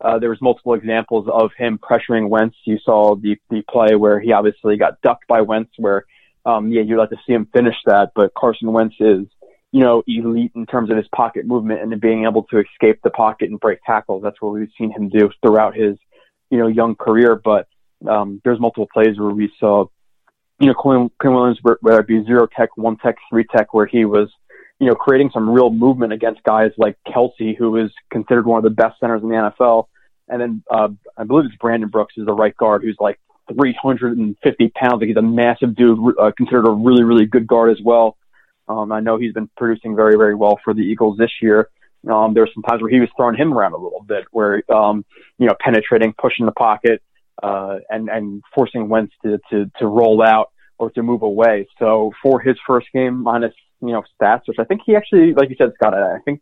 [0.00, 2.56] uh, there was multiple examples of him pressuring Wentz.
[2.64, 6.04] You saw the the play where he obviously got ducked by Wentz, where
[6.44, 9.26] um, yeah, you'd like to see him finish that, but Carson Wentz is
[9.72, 13.10] you know elite in terms of his pocket movement and being able to escape the
[13.10, 14.22] pocket and break tackles.
[14.22, 15.96] That's what we've seen him do throughout his
[16.50, 17.40] you know young career.
[17.42, 17.66] But
[18.06, 19.86] um, there's multiple plays where we saw
[20.58, 23.86] you know Quinn, Quinn Williams, whether it be zero tech, one tech, three tech, where
[23.86, 24.28] he was
[24.80, 28.64] you know, creating some real movement against guys like Kelce, who is considered one of
[28.64, 29.86] the best centers in the NFL.
[30.28, 33.20] And then uh, I believe it's Brandon Brooks is the right guard who's like
[33.52, 35.00] 350 pounds.
[35.00, 38.16] Like he's a massive dude, uh, considered a really, really good guard as well.
[38.66, 41.68] Um, I know he's been producing very, very well for the Eagles this year.
[42.10, 45.04] Um, there's some times where he was throwing him around a little bit, where um,
[45.38, 47.02] you know, penetrating, pushing the pocket,
[47.42, 51.66] uh, and and forcing Wentz to to to roll out or to move away.
[51.78, 55.48] So for his first game minus, you know, stats, which I think he actually, like
[55.48, 56.40] you said, Scott, I think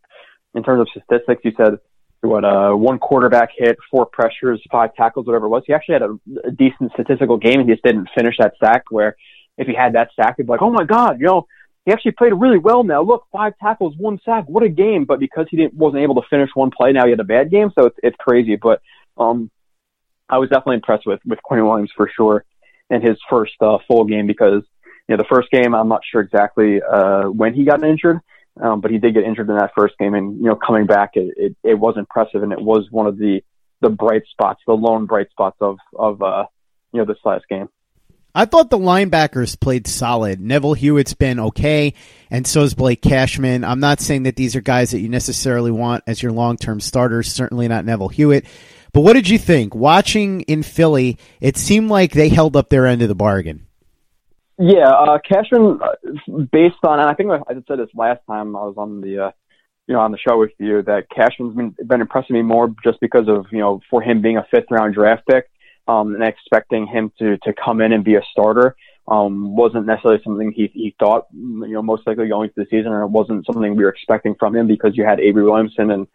[0.55, 1.77] in terms of statistics, you said
[2.21, 5.63] what, uh, one quarterback hit, four pressures, five tackles, whatever it was.
[5.67, 9.15] He actually had a, a decent statistical game he just didn't finish that sack where
[9.57, 11.47] if he had that sack, he'd be like, oh my God, you know,
[11.85, 13.01] he actually played really well now.
[13.01, 14.45] Look, five tackles, one sack.
[14.47, 15.03] What a game.
[15.05, 17.51] But because he didn't, wasn't able to finish one play, now he had a bad
[17.51, 17.71] game.
[17.77, 18.55] So it's, it's crazy.
[18.55, 18.81] But,
[19.17, 19.51] um,
[20.29, 22.45] I was definitely impressed with, with Quinnen Williams for sure
[22.89, 24.63] in his first uh, full game because,
[25.07, 28.19] you know, the first game, I'm not sure exactly, uh, when he got injured.
[28.61, 31.11] Um, but he did get injured in that first game and, you know, coming back,
[31.15, 33.41] it, it, it was impressive and it was one of the,
[33.81, 36.45] the bright spots, the lone bright spots of, of, uh,
[36.91, 37.67] you know, this last game.
[38.35, 40.39] I thought the linebackers played solid.
[40.39, 41.93] Neville Hewitt's been okay,
[42.31, 43.63] and so is Blake Cashman.
[43.63, 46.79] I'm not saying that these are guys that you necessarily want as your long term
[46.79, 48.45] starters, certainly not Neville Hewitt.
[48.93, 49.73] But what did you think?
[49.73, 53.65] Watching in Philly, it seemed like they held up their end of the bargain.
[54.59, 58.61] Yeah, uh, Cashman, uh, based on, and I think I said this last time I
[58.61, 59.31] was on the, uh,
[59.87, 62.99] you know, on the show with you, that Cashman's been, been impressing me more just
[63.01, 65.49] because of, you know, for him being a fifth round draft pick
[65.87, 68.75] um, and expecting him to to come in and be a starter
[69.07, 72.93] um, wasn't necessarily something he he thought you know most likely going to the season,
[72.93, 76.07] and it wasn't something we were expecting from him because you had Avery Williamson and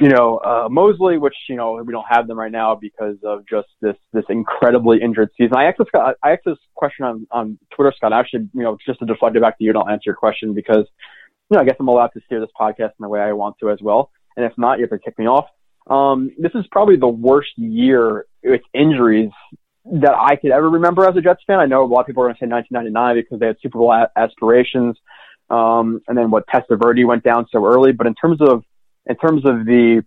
[0.00, 3.44] you know uh, Mosley, which you know we don't have them right now because of
[3.48, 5.56] just this this incredibly injured season.
[5.56, 8.12] I asked this I asked this question on on Twitter, Scott.
[8.12, 10.54] Actually, you know, just to deflect it back to you, and I'll answer your question
[10.54, 10.86] because
[11.50, 13.56] you know I guess I'm allowed to steer this podcast in the way I want
[13.60, 14.10] to as well.
[14.36, 15.46] And if not, you have to kick me off.
[15.88, 19.30] Um, this is probably the worst year with injuries
[19.90, 21.58] that I could ever remember as a Jets fan.
[21.58, 23.78] I know a lot of people are going to say 1999 because they had Super
[23.78, 24.96] Bowl aspirations.
[25.50, 27.92] Um, and then what Testaverde went down so early.
[27.92, 28.64] But in terms of,
[29.08, 30.04] in terms of the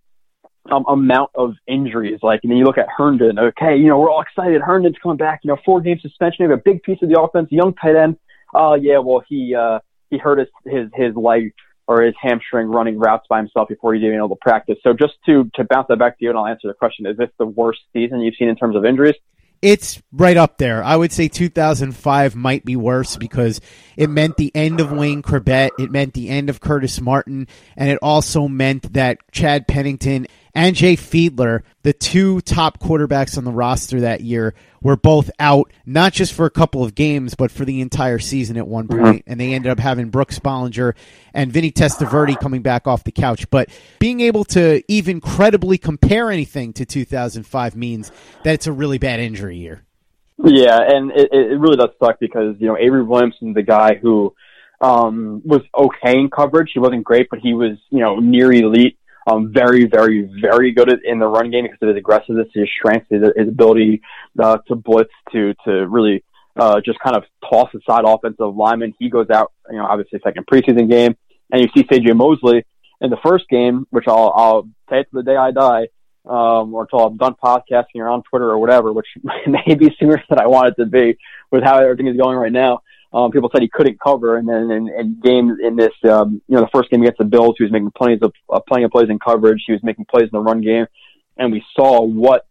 [0.72, 4.12] um, amount of injuries, like, and then you look at Herndon, okay, you know, we're
[4.12, 4.62] all excited.
[4.62, 7.48] Herndon's coming back, you know, four game suspension, maybe a big piece of the offense,
[7.52, 8.18] young tight end.
[8.54, 11.54] Oh, uh, yeah, well, he, uh, he hurt his, his, his leg
[11.88, 14.78] or his hamstring running routes by himself before he's even able to practice.
[14.84, 17.18] So just to, to bounce that back to you and I'll answer the question, is
[17.18, 19.16] this the worst season you've seen in terms of injuries?
[19.62, 20.84] It's right up there.
[20.84, 23.62] I would say 2005 might be worse because
[23.96, 25.70] it meant the end of Wayne Chrebet.
[25.78, 27.48] It meant the end of Curtis Martin.
[27.78, 33.44] And it also meant that Chad Pennington and Jay Fiedler, the two top quarterbacks on
[33.44, 37.52] the roster that year, were both out, not just for a couple of games, but
[37.52, 39.02] for the entire season at one point.
[39.02, 39.32] Mm-hmm.
[39.32, 40.94] And they ended up having Brooks Bollinger
[41.34, 43.50] and Vinny Testaverde coming back off the couch.
[43.50, 48.12] But being able to even credibly compare anything to 2005 means
[48.44, 49.84] that it's a really bad injury year.
[50.44, 54.34] Yeah, and it, it really does suck because, you know, Avery Williamson, the guy who
[54.82, 56.72] um, was okay in coverage.
[56.74, 60.92] He wasn't great, but he was, you know, near elite um, very, very, very good
[60.92, 64.02] at, in the run game because of his aggressiveness, his strength, his, his ability
[64.40, 66.24] uh, to blitz, to to really
[66.56, 68.94] uh, just kind of toss aside offensive linemen.
[69.00, 71.16] He goes out, you know, obviously second preseason game,
[71.52, 72.14] and you see C.J.
[72.14, 72.66] Mosley
[73.00, 75.88] in the first game, which I'll I'll say to the day I die,
[76.26, 79.08] um, or until I'm done podcasting or on Twitter or whatever, which
[79.48, 81.18] may be sooner than I want it to be
[81.52, 82.82] with how everything is going right now.
[83.14, 86.56] Um, people said he couldn't cover, and then in, in games in this, um, you
[86.56, 88.92] know, the first game against the Bills, he was making plenty of uh, plenty of
[88.92, 89.64] plays in coverage.
[89.66, 90.86] He was making plays in the run game,
[91.38, 92.46] and we saw what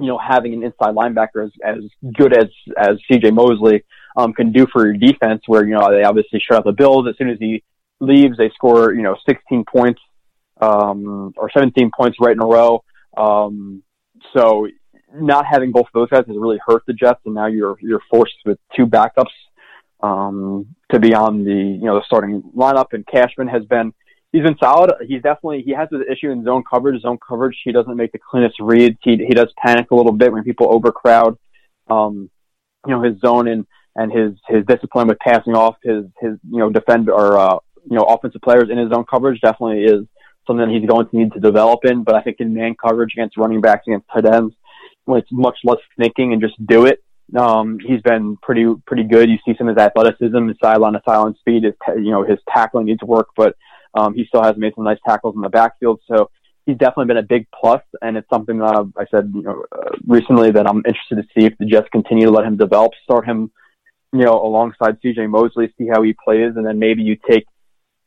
[0.00, 3.30] you know having an inside linebacker as, as good as as C.J.
[3.30, 3.84] Mosley
[4.16, 5.42] um, can do for your defense.
[5.46, 7.62] Where you know they obviously shut out the Bills as soon as he
[8.00, 10.00] leaves, they score you know 16 points
[10.60, 12.82] um, or 17 points right in a row.
[13.16, 13.84] Um,
[14.36, 14.66] so
[15.14, 18.02] not having both of those guys has really hurt the Jets, and now you're you're
[18.10, 19.30] forced with two backups
[20.02, 22.86] um, to be on the you know the starting lineup.
[22.92, 23.92] And Cashman has been
[24.32, 24.92] he's been solid.
[25.06, 27.02] He's definitely he has the issue in zone coverage.
[27.02, 28.98] Zone coverage, he doesn't make the cleanest reads.
[29.02, 31.38] He he does panic a little bit when people overcrowd.
[31.88, 32.30] Um,
[32.86, 36.58] you know his zone and and his his discipline with passing off his his you
[36.58, 40.06] know defend or uh, you know offensive players in his zone coverage definitely is
[40.46, 42.04] something that he's going to need to develop in.
[42.04, 44.54] But I think in man coverage against running backs against tight ends,
[45.04, 47.03] when it's much less thinking and just do it,
[47.36, 49.28] um, he's been pretty pretty good.
[49.28, 51.64] You see some of his athleticism, his sideline to sideline speed.
[51.64, 53.56] His you know his tackling needs work, but
[53.94, 56.00] um, he still has made some nice tackles in the backfield.
[56.06, 56.30] So
[56.66, 59.64] he's definitely been a big plus, and it's something that I've, I said you know
[59.72, 62.92] uh, recently that I'm interested to see if the Jets continue to let him develop,
[63.02, 63.50] start him
[64.12, 65.26] you know alongside C.J.
[65.26, 67.46] Mosley, see how he plays, and then maybe you take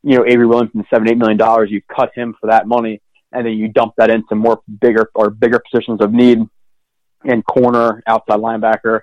[0.02, 3.44] you know Avery Williamson seven eight million dollars, you cut him for that money, and
[3.44, 6.38] then you dump that into more bigger or bigger positions of need
[7.24, 9.00] in corner, outside linebacker,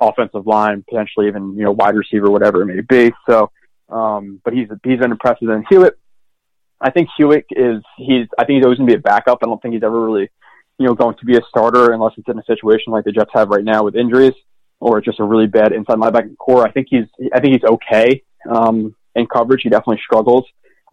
[0.00, 3.12] offensive line, potentially even you know wide receiver, whatever it may be.
[3.28, 3.50] So,
[3.88, 5.48] um, but he's he's been impressive.
[5.48, 5.98] And Hewitt,
[6.80, 9.38] I think Hewitt is he's I think he's always going to be a backup.
[9.42, 10.30] I don't think he's ever really
[10.78, 13.30] you know going to be a starter unless it's in a situation like the Jets
[13.34, 14.34] have right now with injuries.
[14.80, 16.66] or just a really bad inside linebacker core.
[16.66, 19.62] I think he's I think he's okay um, in coverage.
[19.62, 20.44] He definitely struggles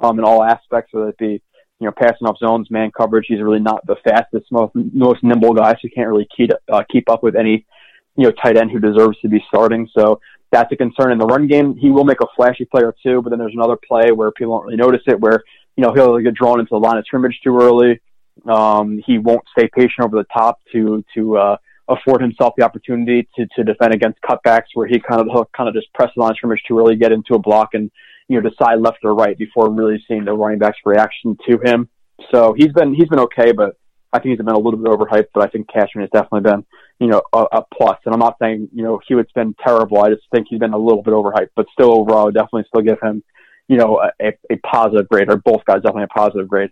[0.01, 1.41] um, in all aspects, whether it be
[1.80, 3.26] you know passing off zones, man coverage.
[3.28, 6.84] He's really not the fastest, most, most nimble guy, so he can't really keep uh,
[6.89, 7.66] keep up with any
[8.16, 9.89] you know tight end who deserves to be starting.
[9.97, 10.20] So
[10.51, 11.76] that's a concern in the run game.
[11.76, 14.55] He will make a flashy play or two, but then there's another play where people
[14.55, 15.43] don't really notice it, where
[15.76, 17.99] you know he'll get drawn into the line of scrimmage too early.
[18.47, 21.57] Um, he won't stay patient over the top to to uh,
[21.88, 25.68] afford himself the opportunity to, to defend against cutbacks where he kind of he'll kind
[25.68, 27.91] of just press the line scrimmage to really get into a block and
[28.28, 31.89] you know decide left or right before really seeing the running back's reaction to him.
[32.32, 33.76] So he's been he's been okay, but
[34.14, 35.30] I think he's been a little bit overhyped.
[35.34, 36.66] But I think Cashman has definitely been
[36.99, 37.97] you know a, a plus.
[38.05, 40.01] And I'm not saying you know Hewitt's been terrible.
[40.01, 42.66] I just think he's been a little bit overhyped, but still overall, I would definitely
[42.68, 43.24] still give him
[43.68, 46.72] you know a, a positive grade, or both guys definitely a positive grade.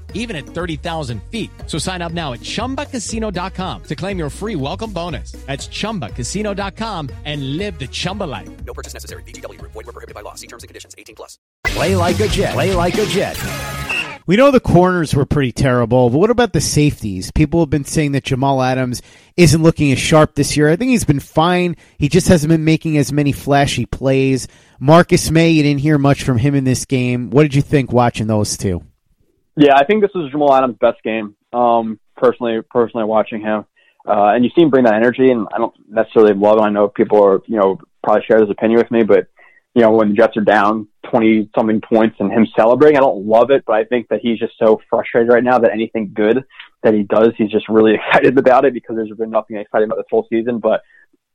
[0.13, 1.51] even at 30,000 feet.
[1.67, 5.33] So sign up now at ChumbaCasino.com to claim your free welcome bonus.
[5.47, 8.49] That's ChumbaCasino.com and live the Chumba life.
[8.65, 9.23] No purchase necessary.
[9.23, 9.73] VGW Group.
[9.73, 10.35] Void were prohibited by law.
[10.35, 10.95] See terms and conditions.
[10.97, 11.37] 18 plus.
[11.65, 12.53] Play like a Jet.
[12.53, 13.37] Play like a Jet.
[14.27, 17.31] We know the corners were pretty terrible, but what about the safeties?
[17.31, 19.01] People have been saying that Jamal Adams
[19.35, 20.69] isn't looking as sharp this year.
[20.69, 21.75] I think he's been fine.
[21.97, 24.47] He just hasn't been making as many flashy plays.
[24.79, 27.31] Marcus Maye, you didn't hear much from him in this game.
[27.31, 28.83] What did you think watching those two?
[29.61, 31.35] Yeah, I think this was Jamal Adams' best game.
[31.53, 33.65] Um, personally, personally watching him,
[34.07, 36.61] uh, and you see him bring that energy, and I don't necessarily love it.
[36.61, 39.27] I know people are, you know, probably share this opinion with me, but
[39.75, 43.27] you know, when the Jets are down twenty something points and him celebrating, I don't
[43.27, 46.43] love it, but I think that he's just so frustrated right now that anything good
[46.81, 49.97] that he does, he's just really excited about it because there's been nothing exciting about
[49.97, 50.57] this whole season.
[50.57, 50.81] But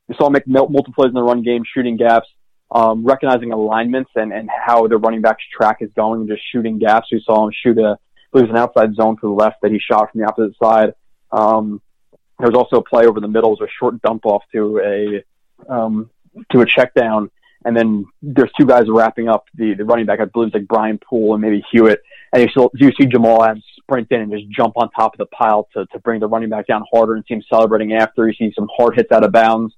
[0.08, 2.26] we saw him make multiple plays in the run game, shooting gaps,
[2.72, 6.80] um, recognizing alignments and, and how the running back's track is going, and just shooting
[6.80, 7.06] gaps.
[7.12, 7.96] We saw him shoot a
[8.42, 10.94] was an outside zone to the left that he shot from the opposite side.
[11.32, 11.80] Um,
[12.38, 14.80] there was also a play over the middle, it was a short dump off to
[14.80, 16.10] a um,
[16.52, 17.30] to a check down,
[17.64, 20.20] and then there's two guys wrapping up the, the running back.
[20.20, 22.00] I believe it's like Brian Poole and maybe Hewitt,
[22.32, 25.18] and you see, you see Jamal Adams sprint in and just jump on top of
[25.18, 28.28] the pile to to bring the running back down harder and see him celebrating after.
[28.28, 29.74] You see some hard hits out of bounds.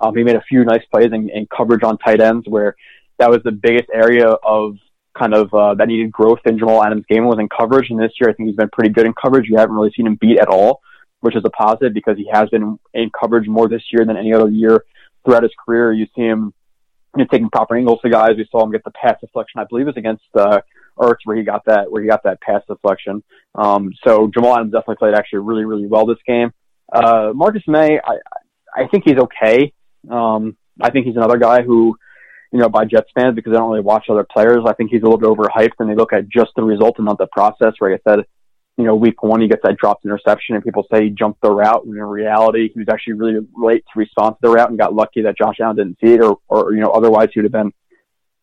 [0.00, 2.74] Um, he made a few nice plays in, in coverage on tight ends where
[3.18, 4.76] that was the biggest area of
[5.18, 7.90] kind of uh, that needed growth in Jamal Adams' game was in coverage.
[7.90, 9.48] And this year, I think he's been pretty good in coverage.
[9.48, 10.80] You haven't really seen him beat at all,
[11.20, 14.32] which is a positive because he has been in coverage more this year than any
[14.32, 14.84] other year
[15.24, 15.92] throughout his career.
[15.92, 16.52] You see him
[17.16, 18.36] you know, taking proper angles to guys.
[18.36, 20.60] We saw him get the pass deflection, I believe, it was against uh,
[20.98, 23.22] Ertz where he got that where he got that pass deflection.
[23.54, 26.52] Um, so Jamal Adams definitely played actually really really well this game.
[26.92, 28.16] Uh, Marcus Maye, I
[28.74, 29.72] I think he's okay.
[30.08, 31.96] Um, I think he's another guy who
[32.52, 34.64] you know, by Jets fans because they don't really watch other players.
[34.66, 37.06] I think he's a little bit overhyped and they look at just the result and
[37.06, 37.74] not the process.
[37.78, 38.24] Where I said,
[38.76, 41.50] you know, week one he gets that dropped interception and people say he jumped the
[41.50, 44.78] route when in reality he was actually really late to respond to the route and
[44.78, 47.52] got lucky that Josh Allen didn't see it or, or you know, otherwise he would
[47.52, 47.72] have been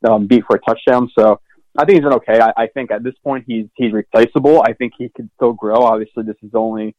[0.09, 1.09] um, beat for a touchdown.
[1.17, 1.41] So
[1.77, 2.39] I think he's been okay.
[2.39, 4.61] I, I think at this point he's he's replaceable.
[4.61, 5.83] I think he could still grow.
[5.83, 6.95] Obviously, this is only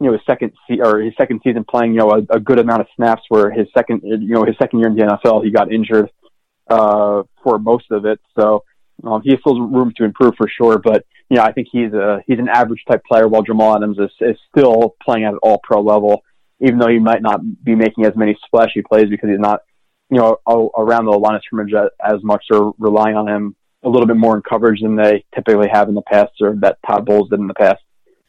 [0.00, 2.58] you know his second se- or his second season playing you know a, a good
[2.58, 3.22] amount of snaps.
[3.28, 6.10] Where his second you know his second year in the NFL he got injured
[6.68, 8.20] uh, for most of it.
[8.38, 8.64] So
[9.04, 10.78] um, he has still room to improve for sure.
[10.78, 13.98] But you know, I think he's a he's an average type player, while Jamal Adams
[13.98, 16.22] is, is still playing at an all pro level,
[16.60, 19.60] even though he might not be making as many splashy plays because he's not
[20.10, 20.38] you know
[20.76, 22.44] around the line of scrimmage as much.
[22.50, 25.94] They're relying on him a little bit more in coverage than they typically have in
[25.94, 27.82] the past, or that Todd Bowles did in the past.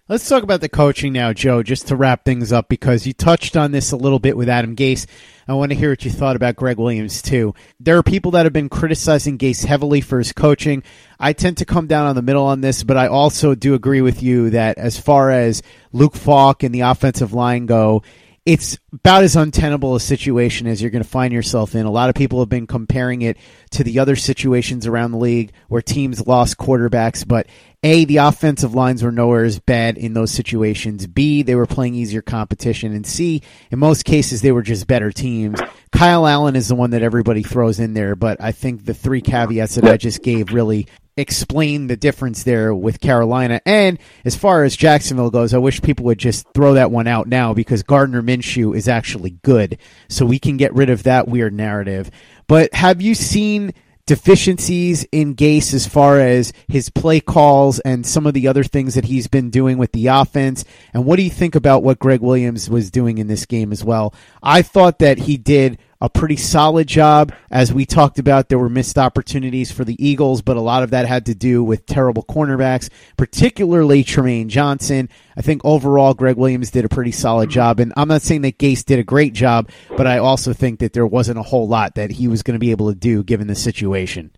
[0.10, 3.58] Let's talk about the coaching now, Joe, just to wrap things up, because you touched
[3.58, 5.06] on this a little bit with Adam Gase.
[5.50, 7.54] I want to hear what you thought about Gregg Williams, too.
[7.82, 10.84] There are people that have been criticizing Gase heavily for his coaching.
[11.20, 14.00] I tend to come down on the middle on this, but I also do agree
[14.00, 18.02] with you that as far as Luke Falk and the offensive line go,
[18.46, 21.86] it's about as untenable a situation as you're going to find yourself in.
[21.86, 23.36] A lot of people have been comparing it
[23.72, 27.48] to the other situations around the league where teams lost quarterbacks, but
[27.84, 31.06] A, the offensive lines were nowhere as bad in those situations.
[31.06, 32.92] B, they were playing easier competition.
[32.94, 35.60] And C, in most cases, they were just better teams.
[35.92, 39.22] Kyle Allen is the one that everybody throws in there, but I think the three
[39.22, 43.62] caveats that I just gave really explain the difference there with Carolina.
[43.66, 47.28] And as far as Jacksonville goes, I wish people would just throw that one out
[47.28, 49.78] now because Gardner Minshew is actually good.
[50.10, 52.12] So we can get rid of that weird narrative.
[52.48, 53.74] But have you seen
[54.08, 58.96] deficiencies in Gase as far as his play calls and some of the other things
[58.96, 60.66] that he's been doing with the offense?
[60.94, 63.84] And what do you think about what Gregg Williams was doing in this game as
[63.84, 64.16] well?
[64.42, 67.34] I thought that he did a pretty solid job.
[67.50, 70.92] As we talked about, there were missed opportunities for the Eagles, but a lot of
[70.92, 75.10] that had to do with terrible cornerbacks, particularly Trumaine Johnson.
[75.36, 77.80] I think overall, Gregg Williams did a pretty solid job.
[77.80, 80.94] And I'm not saying that Gase did a great job, but I also think that
[80.94, 83.48] there wasn't a whole lot that he was going to be able to do given
[83.48, 84.32] the situation.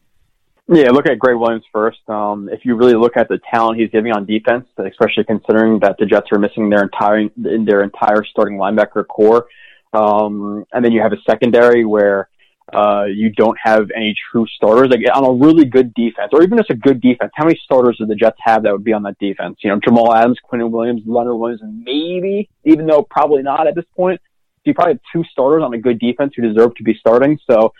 [0.72, 1.98] Yeah, look at Gregg Williams first.
[2.08, 5.96] Um, if you really look at the talent he's giving on defense, especially considering that
[5.98, 9.48] the Jets are missing their entire their entire starting linebacker core,
[9.94, 12.30] um, and then you have a secondary where
[12.74, 14.90] uh, you don't have any true starters.
[14.90, 17.98] Like on a really good defense, or even just a good defense, how many starters
[17.98, 19.58] do the Jets have that would be on that defense?
[19.64, 23.86] You know, Jamal Adams, Quinnen Williams, Leonard Williams, maybe, even though probably not at this
[23.96, 24.22] point.
[24.58, 27.40] So you probably have two starters on a good defense who deserve to be starting.
[27.50, 27.74] So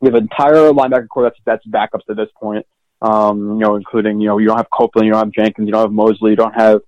[0.00, 2.66] you have an entire linebacker core that's that's backups at this point.
[3.02, 5.72] Um, you know, including you know you don't have Copeland, you don't have Jenkins, you
[5.72, 6.80] don't have Mosley, you don't have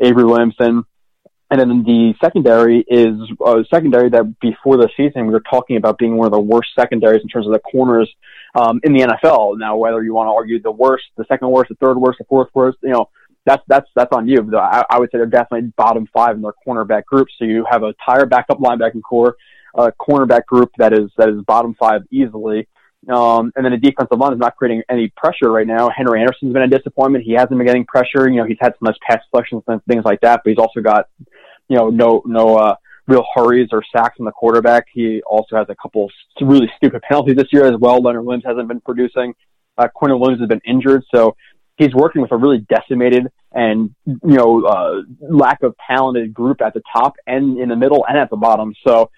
[0.00, 0.84] Avery Williamson.
[1.50, 3.14] And then the secondary is
[3.44, 6.70] a secondary that before the season we were talking about being one of the worst
[6.78, 8.10] secondaries in terms of the corners
[8.54, 9.58] um, in the NFL.
[9.58, 12.24] Now, whether you want to argue the worst, the second worst, the third worst, the
[12.24, 13.08] fourth worst, you know,
[13.44, 14.42] that's that's that's on you.
[14.42, 17.28] But I, I would say they're definitely bottom five in their cornerback group.
[17.38, 19.36] So you have a tire backup linebacking core,
[19.74, 22.66] a cornerback group that is that is bottom five easily.
[23.08, 25.90] Um, and then the defensive line is not creating any pressure right now.
[25.94, 27.24] Henry Anderson's been a disappointment.
[27.24, 28.28] He hasn't been getting pressure.
[28.28, 30.80] You know, he's had some nice pass deflections and things like that, but he's also
[30.80, 31.08] got
[31.68, 32.76] you know, no no uh,
[33.06, 34.86] real hurries or sacks on the quarterback.
[34.92, 38.00] He also has a couple really stupid penalties this year as well.
[38.00, 39.34] Leonard Williams hasn't been producing.
[39.76, 41.36] Uh, Quinnen Williams has been injured, so
[41.76, 46.74] he's working with a really decimated and you know uh, lack of talented group at
[46.74, 48.74] the top and in the middle and at the bottom.
[48.86, 49.10] So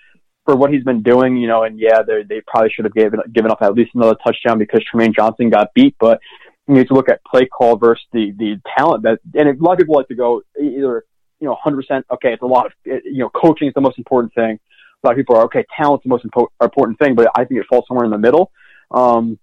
[0.46, 3.50] for what he's been doing, you know, and yeah, they probably should have given given
[3.50, 6.20] up at least another touchdown because Trumaine Johnson got beat, but
[6.66, 9.72] you need to look at play call versus the the talent that and a lot
[9.72, 11.04] of people like to go either
[11.40, 14.32] you know, 100%, okay, it's a lot of, you know, coaching is the most important
[14.34, 14.58] thing.
[15.02, 17.60] A lot of people are, okay, talent's the most impo- important thing, but I think
[17.60, 18.50] it falls somewhere in the middle.
[18.90, 19.38] Um,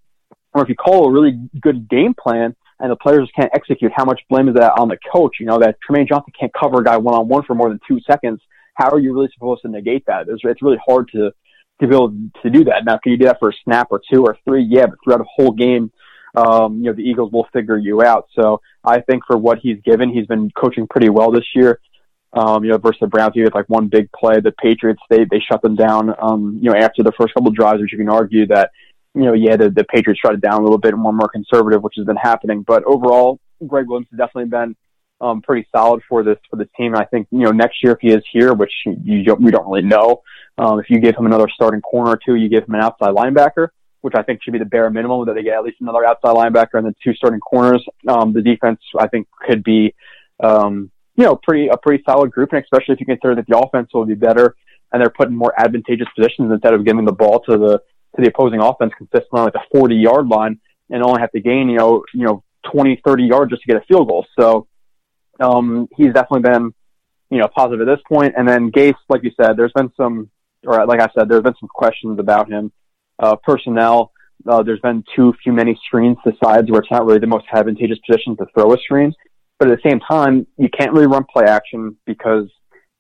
[0.54, 4.06] or if you call a really good game plan and the players can't execute, how
[4.06, 5.38] much blame is that on the coach?
[5.40, 7.80] You know, that Trumaine Johnson can't cover a guy one on one for more than
[7.88, 8.40] two seconds.
[8.74, 10.28] How are you really supposed to negate that?
[10.28, 11.32] It's, it's really hard to,
[11.82, 12.86] to be able to do that.
[12.86, 14.64] Now, can you do that for a snap or two or three?
[14.64, 15.92] Yeah, but throughout a whole game,
[16.36, 18.28] um, you know, the Eagles will figure you out.
[18.36, 21.80] So I think for what he's given, he's been coaching pretty well this year.
[22.34, 24.40] Um, you know, versus the Browns, he had like one big play.
[24.40, 26.16] The Patriots, they they shut them down.
[26.20, 28.72] Um, you know, after the first couple drives, which you can argue that,
[29.14, 31.30] you know, yeah, the, the Patriots shut it down a little bit and were more
[31.30, 32.64] conservative, which has been happening.
[32.64, 34.76] But overall, Gregg Williams has definitely been
[35.24, 36.94] um, pretty solid for this for this team.
[36.94, 39.52] And I think you know next year if he is here, which you don't, we
[39.52, 40.22] don't really know,
[40.58, 43.16] um, if you give him another starting corner or two, you give him an outside
[43.16, 43.70] linebacker
[44.04, 46.36] which I think should be the bare minimum, that they get at least another outside
[46.36, 47.82] linebacker and then two starting corners.
[48.06, 49.96] Um, the defense, I think, could be,
[50.44, 53.58] um, you know, pretty a pretty solid group, and especially if you consider that the
[53.58, 54.58] offense will be better
[54.92, 57.82] and they're put in more advantageous positions instead of giving the ball to the
[58.16, 60.60] to the opposing offense consistently on like the 40 yard line
[60.90, 62.44] and only have to gain, you know, you know,
[62.74, 64.26] 20, 30 yards just to get a field goal.
[64.38, 64.68] So
[65.44, 66.74] um, he's definitely been,
[67.30, 68.34] you know, positive at this point.
[68.38, 70.30] And then Gase, like you said, there's been some,
[70.66, 72.72] or like I said, there's been some questions about him
[73.20, 74.12] uh, personnel.
[74.48, 77.46] Uh, there's been too few many screens to sides where it's not really the most
[77.54, 79.14] advantageous position to throw a screen.
[79.60, 82.50] But at the same time, you can't really run play action because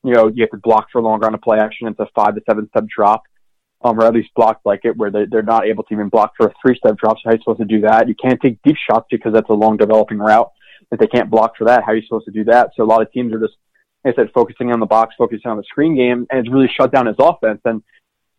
[0.03, 1.87] you know you have to block for longer on a play action.
[1.87, 3.23] It's a five to seven step drop,
[3.83, 6.33] um, or at least block like it where they, they're not able to even block
[6.37, 7.17] for a three step drop.
[7.17, 8.07] So how are you supposed to do that?
[8.07, 10.51] You can't take deep shots because that's a long developing route.
[10.91, 12.71] If they can't block for that, how are you supposed to do that?
[12.75, 13.53] So a lot of teams are just,
[14.03, 16.69] like I said, focusing on the box, focusing on the screen game, and it's really
[16.75, 17.61] shut down his offense.
[17.65, 17.81] And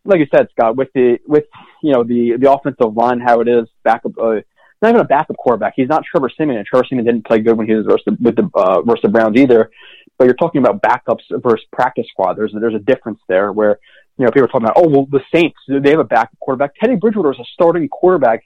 [0.05, 1.45] like you said, Scott, with the with
[1.81, 4.35] you know the the offensive line, how it is backup, uh,
[4.81, 5.73] not even a backup quarterback.
[5.75, 8.49] He's not Trevor and Trevor Siemian didn't play good when he was versus with the
[8.53, 9.71] uh, versus the Browns either.
[10.17, 12.35] But you're talking about backups versus practice squad.
[12.35, 13.79] There's there's a difference there where
[14.17, 16.75] you know people are talking about oh well the Saints they have a backup quarterback.
[16.79, 18.43] Teddy Bridgewater is a starting quarterback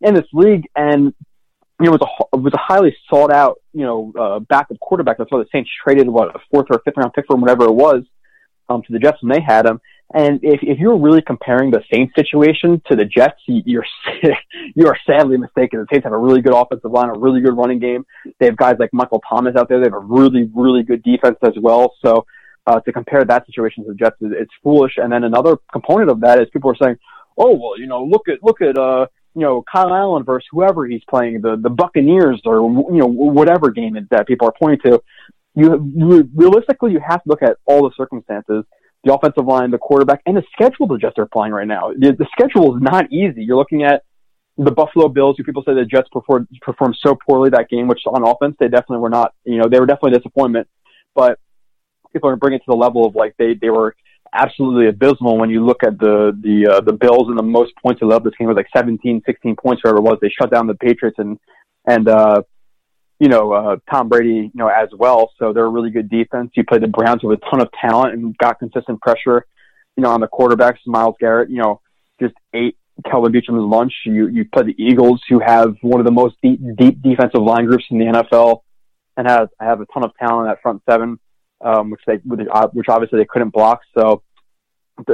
[0.00, 1.14] in this league, and
[1.80, 5.18] you know, was a was a highly sought out, you know, uh, backup quarterback.
[5.18, 7.64] That's why the Saints traded what a fourth or fifth round pick for him, whatever
[7.64, 8.02] it was,
[8.68, 9.80] um, to the Jets when they had him.
[10.14, 13.84] And if, if you're really comparing the Saints situation to the Jets, you're
[14.74, 15.80] you are sadly mistaken.
[15.80, 18.04] The Saints have a really good offensive line, a really good running game.
[18.38, 19.78] They have guys like Michael Thomas out there.
[19.78, 21.94] They have a really really good defense as well.
[22.04, 22.26] So
[22.66, 24.94] uh, to compare that situation to the Jets, it's foolish.
[24.98, 26.96] And then another component of that is people are saying,
[27.38, 30.86] oh well, you know, look at look at uh, you know Kyle Allen versus whoever
[30.86, 32.60] he's playing, the the Buccaneers or
[32.92, 35.02] you know whatever game that people are pointing to.
[35.54, 38.64] You, realistically you have to look at all the circumstances
[39.04, 41.92] the offensive line, the quarterback, and the schedule the Jets are playing right now.
[41.92, 43.42] The, the schedule is not easy.
[43.42, 44.04] You're looking at
[44.56, 48.02] the Buffalo Bills, who people say the Jets performed performed so poorly that game, which
[48.06, 49.34] on offense they definitely were not.
[49.44, 50.68] You know, they were definitely a disappointment.
[51.14, 51.38] But
[52.12, 53.96] people are bringing it to the level of like they they were
[54.32, 58.00] absolutely abysmal when you look at the the uh, the Bills and the most points
[58.00, 60.18] they led this game was like 17, 16 points, whatever it was.
[60.20, 61.38] They shut down the Patriots and
[61.86, 62.42] and uh,
[63.22, 65.30] you know, uh, Tom Brady, you know, as well.
[65.38, 66.50] So they're a really good defense.
[66.54, 69.46] You play the Browns with a ton of talent and got consistent pressure,
[69.96, 70.78] you know, on the quarterbacks.
[70.86, 71.80] Myles Garrett, you know,
[72.20, 72.76] just ate
[73.08, 73.92] Kelvin Beachum's lunch.
[74.04, 77.66] You you play the Eagles, who have one of the most deep, deep defensive line
[77.66, 78.62] groups in the NFL,
[79.16, 81.20] and have have a ton of talent at front seven,
[81.62, 83.80] um, which they which obviously they couldn't block.
[83.96, 84.22] So,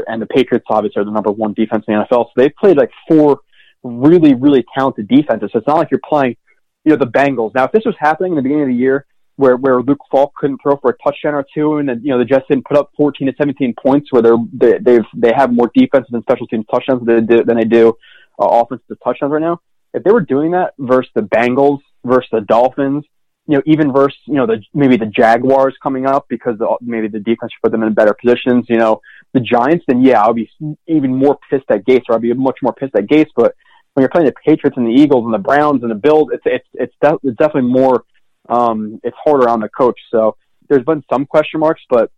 [0.06, 2.26] and the Patriots obviously are the number one defense in the NFL.
[2.26, 3.40] So they've played like four
[3.82, 5.50] really really talented defenses.
[5.52, 6.36] So it's not like you're playing
[6.84, 7.54] you know, the Bengals.
[7.54, 10.34] Now, if this was happening in the beginning of the year, where where Luke Falk
[10.34, 12.76] couldn't throw for a touchdown or two, and then you know the Jets didn't put
[12.76, 16.46] up 14 to 17 points, where they're they they've they have more defensive and special
[16.46, 17.94] teams touchdowns than they do, than they do
[18.40, 19.60] uh, offensive touchdowns right now.
[19.94, 23.04] If they were doing that versus the Bengals versus the Dolphins,
[23.48, 27.08] you know, even versus you know the maybe the Jaguars coming up because the, maybe
[27.08, 28.66] the defense put them in better positions.
[28.68, 29.00] You know,
[29.32, 30.50] the Giants, then yeah, I'll be
[30.86, 33.54] even more pissed at Gase, or I'll be much more pissed at Gase, but
[33.94, 36.44] when you're playing the Patriots and the Eagles and the Browns and the Bills, it's
[36.46, 38.04] it's it's, de- it's definitely more
[38.48, 39.98] um, it's harder on the coach.
[40.12, 40.36] So
[40.68, 42.12] there's been some question marks, but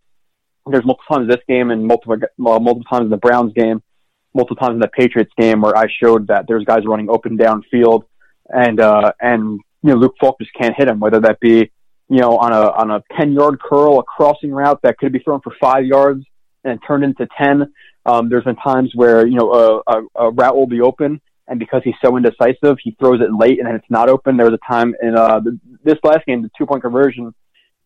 [0.67, 3.81] there's multiple times this game and multiple well, multiple times in the Browns game,
[4.35, 8.03] multiple times in the Patriots game where I showed that there's guys running open downfield,
[8.49, 11.71] and uh, and you know Luke Falk just can't hit him, whether that be
[12.09, 15.19] you know on a on a ten yard curl, a crossing route that could be
[15.19, 16.25] thrown for five yards
[16.63, 17.73] and turned into ten.
[18.05, 21.21] Um, there's been times where you know a, a, a route will be open
[21.51, 24.37] and because he's so indecisive, he throws it late and then it's not open.
[24.37, 27.33] There was a time in uh, the, this last game, the two point conversion,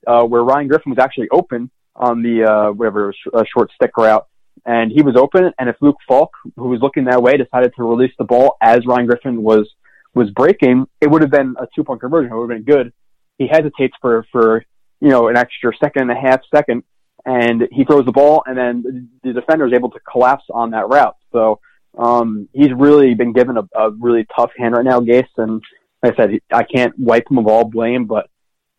[0.06, 4.28] uh, where Ryan Griffin was actually open on the uh, whatever a short stick route,
[4.68, 5.52] and he was open.
[5.58, 8.86] And if Luke Falk, who was looking that way, decided to release the ball as
[8.86, 9.68] Ryan Griffin was
[10.16, 12.32] was breaking, it would have been a two point conversion.
[12.32, 12.94] It would have been good.
[13.38, 14.66] He hesitates for for
[15.02, 16.84] you know an extra second and a half second,
[17.26, 20.88] and he throws the ball, and then the defender is able to collapse on that
[20.88, 21.18] route.
[21.32, 21.60] So
[21.98, 25.62] um, he's really been given a, a really tough hand right now, Gase, and
[26.02, 28.30] like I said, I can't wipe him of all blame, but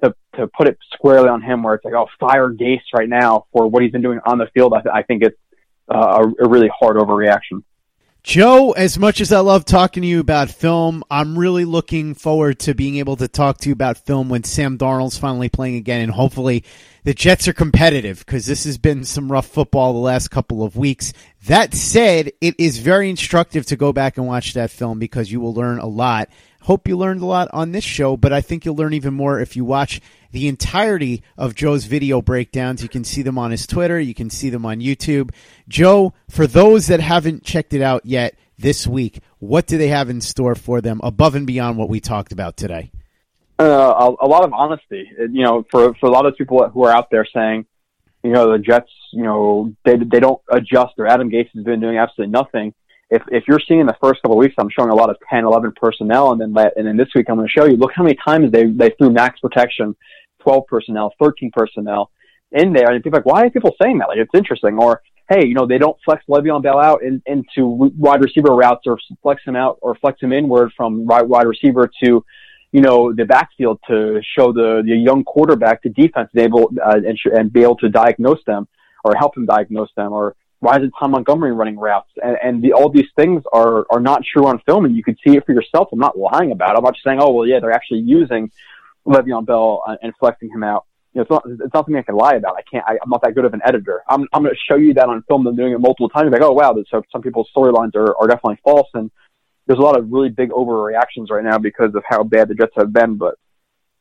[0.03, 3.47] to to put it squarely on him, where it's like, oh, fire Gase right now
[3.53, 5.39] for what he's been doing on the field, I, th- I think it's
[5.93, 7.62] uh, a, a really hard overreaction.
[8.27, 12.59] Joe, as much as I love talking to you about film, I'm really looking forward
[12.59, 16.01] to being able to talk to you about film when Sam Darnold's finally playing again,
[16.01, 16.64] and hopefully
[17.05, 20.77] the Jets are competitive because this has been some rough football the last couple of
[20.77, 21.12] weeks.
[21.47, 25.39] That said, it is very instructive to go back and watch that film because you
[25.39, 26.29] will learn a lot.
[26.67, 29.39] Hope you learned a lot on this show, but I think you'll learn even more
[29.39, 30.01] if you watch
[30.33, 32.83] the entirety of Joe's video breakdowns.
[32.83, 35.31] You can see them on his Twitter, you can see them on YouTube.
[35.69, 40.11] Joe, for those that haven't checked it out yet this week, what do they have
[40.11, 42.91] in store for them above and beyond what we talked about today?
[43.61, 43.62] Uh,
[44.21, 45.09] a, a, lot of honesty.
[45.21, 47.67] You know, for for a lot of people who are out there saying,
[48.25, 51.79] you know, the Jets, you know, they they don't adjust, or Adam Gase has been
[51.79, 52.75] doing absolutely nothing.
[53.11, 55.45] If if you're seeing the first couple of weeks, I'm showing a lot of 10,
[55.45, 57.77] 11 personnel, and then let, and then this week I'm going to show you.
[57.77, 59.95] Look how many times they they threw max protection
[60.47, 62.11] 12 personnel, 13 personnel
[62.53, 62.91] in there.
[62.91, 64.09] And people like, why are people saying that?
[64.09, 64.79] Like, it's interesting.
[64.79, 68.83] Or, hey, you know, they don't flex Le'Veon Bell out in, into wide receiver routes
[68.87, 72.25] or flex him out or flex him inward from wide, wide receiver to,
[72.73, 77.19] you know, the backfield to show the, the young quarterback the defense able, uh, and,
[77.19, 78.69] sh- and be able to diagnose them
[79.05, 82.11] or help him diagnose them or why isn't Tom Montgomery running routes?
[82.23, 85.17] And, and the, all these things are, are not true on film and you can
[85.25, 85.89] see it for yourself.
[85.93, 86.79] I'm not lying about it.
[86.79, 88.51] I'm not just saying, oh, well, yeah, they're actually using
[89.07, 90.87] Le'Veon Bell and flexing him out.
[91.13, 92.57] You know, it's not, it's not something I can lie about.
[92.57, 92.85] I can't.
[92.87, 94.03] I, I'm not that good of an editor.
[94.09, 95.45] I'm, I'm going to show you that on film.
[95.45, 96.31] Them doing it multiple times.
[96.31, 99.11] Like, oh wow, so some people's storylines are, are definitely false, and
[99.67, 102.73] there's a lot of really big overreactions right now because of how bad the Jets
[102.77, 103.17] have been.
[103.17, 103.37] But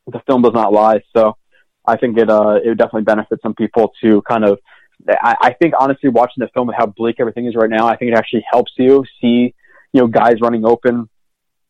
[0.07, 1.03] the film does not lie.
[1.15, 1.37] So
[1.85, 4.59] I think it uh, it would definitely benefit some people to kind of.
[5.07, 7.95] I, I think honestly, watching the film with how bleak everything is right now, I
[7.95, 9.53] think it actually helps you see
[9.93, 11.09] you know guys running open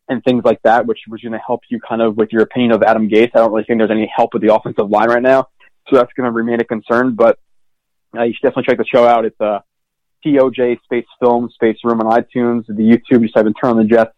[0.08, 2.72] and things like that, which was going to help you kind of with your opinion
[2.72, 3.30] of Adam Gase.
[3.34, 5.48] I don't really think there's any help with the offensive line right now,
[5.88, 7.14] so that's going to remain a concern.
[7.14, 7.38] But
[8.16, 9.24] uh, you should definitely check the show out.
[9.24, 9.60] It's uh,
[10.24, 12.66] TOJ Space Film Space Room on iTunes.
[12.66, 14.12] The YouTube, just type in Turn on the Jets.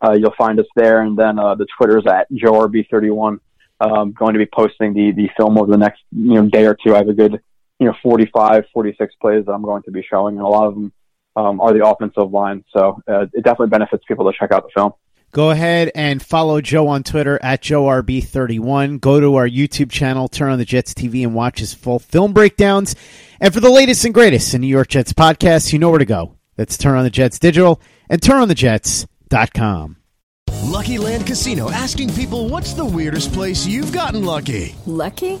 [0.00, 3.38] Uh, you'll find us there, and then uh, the Twitter's at JoeRB31.
[3.80, 6.76] Um, going to be posting the the film over the next you know day or
[6.84, 6.94] two.
[6.94, 7.40] I have a good
[7.78, 10.74] you know 45, 46 plays that I'm going to be showing, and a lot of
[10.74, 10.92] them
[11.36, 12.64] um, are the offensive line.
[12.72, 14.92] So uh, it definitely benefits people to check out the film.
[15.30, 18.98] Go ahead and follow Joe on Twitter at JoeRB31.
[18.98, 22.32] Go to our YouTube channel, turn on the Jets TV, and watch his full film
[22.32, 22.96] breakdowns.
[23.38, 26.06] And for the latest and greatest in New York Jets podcasts, you know where to
[26.06, 26.34] go.
[26.56, 29.96] That's Turn on the Jets Digital and TurnOnTheJets.com.
[30.64, 34.74] Lucky Land Casino asking people what's the weirdest place you've gotten lucky?
[34.86, 35.40] Lucky?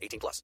[0.00, 0.42] 18 plus.